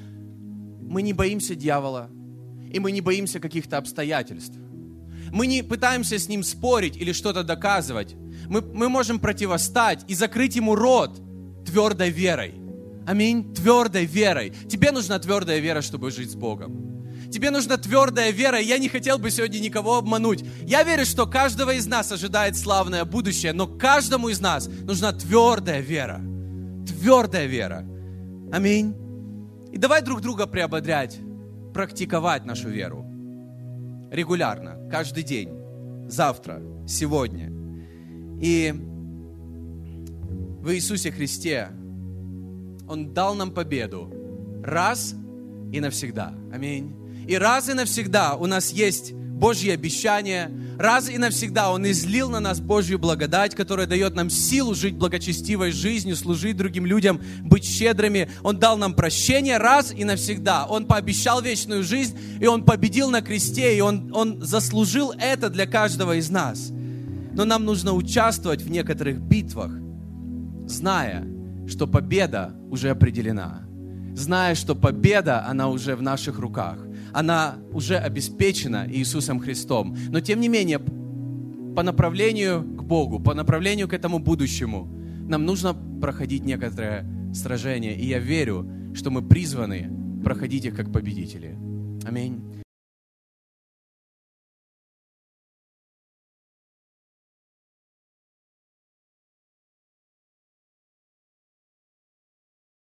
мы 0.80 1.02
не 1.02 1.12
боимся 1.12 1.54
дьявола, 1.54 2.08
и 2.72 2.78
мы 2.80 2.92
не 2.92 3.02
боимся 3.02 3.40
каких-то 3.40 3.76
обстоятельств. 3.76 4.56
Мы 5.32 5.46
не 5.46 5.62
пытаемся 5.62 6.18
с 6.18 6.28
ним 6.28 6.44
спорить 6.44 6.96
или 6.96 7.12
что-то 7.12 7.42
доказывать. 7.42 8.14
Мы, 8.48 8.60
мы 8.60 8.90
можем 8.90 9.18
противостать 9.18 10.04
и 10.06 10.14
закрыть 10.14 10.56
ему 10.56 10.74
рот 10.74 11.18
твердой 11.64 12.10
верой. 12.10 12.54
Аминь. 13.06 13.54
Твердой 13.54 14.04
верой. 14.04 14.50
Тебе 14.68 14.92
нужна 14.92 15.18
твердая 15.18 15.58
вера, 15.58 15.80
чтобы 15.80 16.10
жить 16.10 16.30
с 16.30 16.34
Богом. 16.34 17.02
Тебе 17.32 17.50
нужна 17.50 17.78
твердая 17.78 18.30
вера. 18.30 18.60
Я 18.60 18.76
не 18.76 18.90
хотел 18.90 19.16
бы 19.18 19.30
сегодня 19.30 19.58
никого 19.58 19.96
обмануть. 19.96 20.44
Я 20.66 20.82
верю, 20.82 21.06
что 21.06 21.26
каждого 21.26 21.72
из 21.72 21.86
нас 21.86 22.12
ожидает 22.12 22.58
славное 22.58 23.06
будущее, 23.06 23.54
но 23.54 23.66
каждому 23.66 24.28
из 24.28 24.38
нас 24.38 24.68
нужна 24.82 25.12
твердая 25.12 25.80
вера. 25.80 26.20
Твердая 26.86 27.46
вера. 27.46 27.86
Аминь. 28.52 28.94
И 29.72 29.78
давай 29.78 30.02
друг 30.02 30.20
друга 30.20 30.46
приободрять, 30.46 31.18
практиковать 31.72 32.44
нашу 32.44 32.68
веру. 32.68 33.06
Регулярно, 34.10 34.76
каждый 34.92 35.22
день, 35.22 35.48
завтра, 36.06 36.60
сегодня. 36.86 37.50
И 38.42 38.74
в 40.60 40.70
Иисусе 40.70 41.10
Христе 41.10 41.70
Он 42.86 43.14
дал 43.14 43.34
нам 43.34 43.52
победу 43.52 44.12
раз 44.62 45.14
и 45.72 45.80
навсегда. 45.80 46.34
Аминь. 46.52 46.94
И 47.26 47.36
раз 47.36 47.70
и 47.70 47.72
навсегда 47.72 48.36
у 48.36 48.44
нас 48.44 48.70
есть 48.70 49.14
Божьи 49.14 49.70
обещания. 49.70 50.50
Раз 50.82 51.08
и 51.08 51.16
навсегда 51.16 51.70
Он 51.70 51.88
излил 51.88 52.28
на 52.28 52.40
нас 52.40 52.58
Божью 52.58 52.98
благодать, 52.98 53.54
которая 53.54 53.86
дает 53.86 54.16
нам 54.16 54.28
силу 54.28 54.74
жить 54.74 54.96
благочестивой 54.96 55.70
жизнью, 55.70 56.16
служить 56.16 56.56
другим 56.56 56.86
людям, 56.86 57.20
быть 57.44 57.64
щедрыми. 57.64 58.28
Он 58.42 58.58
дал 58.58 58.76
нам 58.76 58.92
прощение 58.92 59.58
раз 59.58 59.94
и 59.96 60.02
навсегда. 60.02 60.66
Он 60.66 60.86
пообещал 60.86 61.40
вечную 61.40 61.84
жизнь, 61.84 62.18
и 62.40 62.48
Он 62.48 62.64
победил 62.64 63.10
на 63.10 63.22
кресте, 63.22 63.76
и 63.76 63.80
Он, 63.80 64.10
он 64.12 64.42
заслужил 64.42 65.12
это 65.16 65.50
для 65.50 65.66
каждого 65.66 66.16
из 66.16 66.30
нас. 66.30 66.72
Но 67.32 67.44
нам 67.44 67.64
нужно 67.64 67.92
участвовать 67.92 68.62
в 68.62 68.68
некоторых 68.68 69.20
битвах, 69.20 69.70
зная, 70.66 71.24
что 71.68 71.86
победа 71.86 72.56
уже 72.70 72.90
определена. 72.90 73.62
Зная, 74.16 74.56
что 74.56 74.74
победа, 74.74 75.46
она 75.46 75.68
уже 75.68 75.94
в 75.94 76.02
наших 76.02 76.40
руках 76.40 76.78
она 77.12 77.56
уже 77.72 77.96
обеспечена 77.96 78.86
Иисусом 78.90 79.40
Христом. 79.40 79.96
Но 80.08 80.20
тем 80.20 80.40
не 80.40 80.48
менее, 80.48 80.78
по 80.78 81.82
направлению 81.82 82.62
к 82.62 82.82
Богу, 82.82 83.20
по 83.20 83.34
направлению 83.34 83.88
к 83.88 83.92
этому 83.92 84.18
будущему, 84.18 84.88
нам 85.28 85.44
нужно 85.44 85.74
проходить 85.74 86.44
некоторое 86.44 87.06
сражение. 87.34 87.94
И 87.94 88.06
я 88.06 88.18
верю, 88.18 88.68
что 88.94 89.10
мы 89.10 89.22
призваны 89.22 89.90
проходить 90.24 90.64
их 90.64 90.76
как 90.76 90.92
победители. 90.92 91.56
Аминь. 92.04 92.61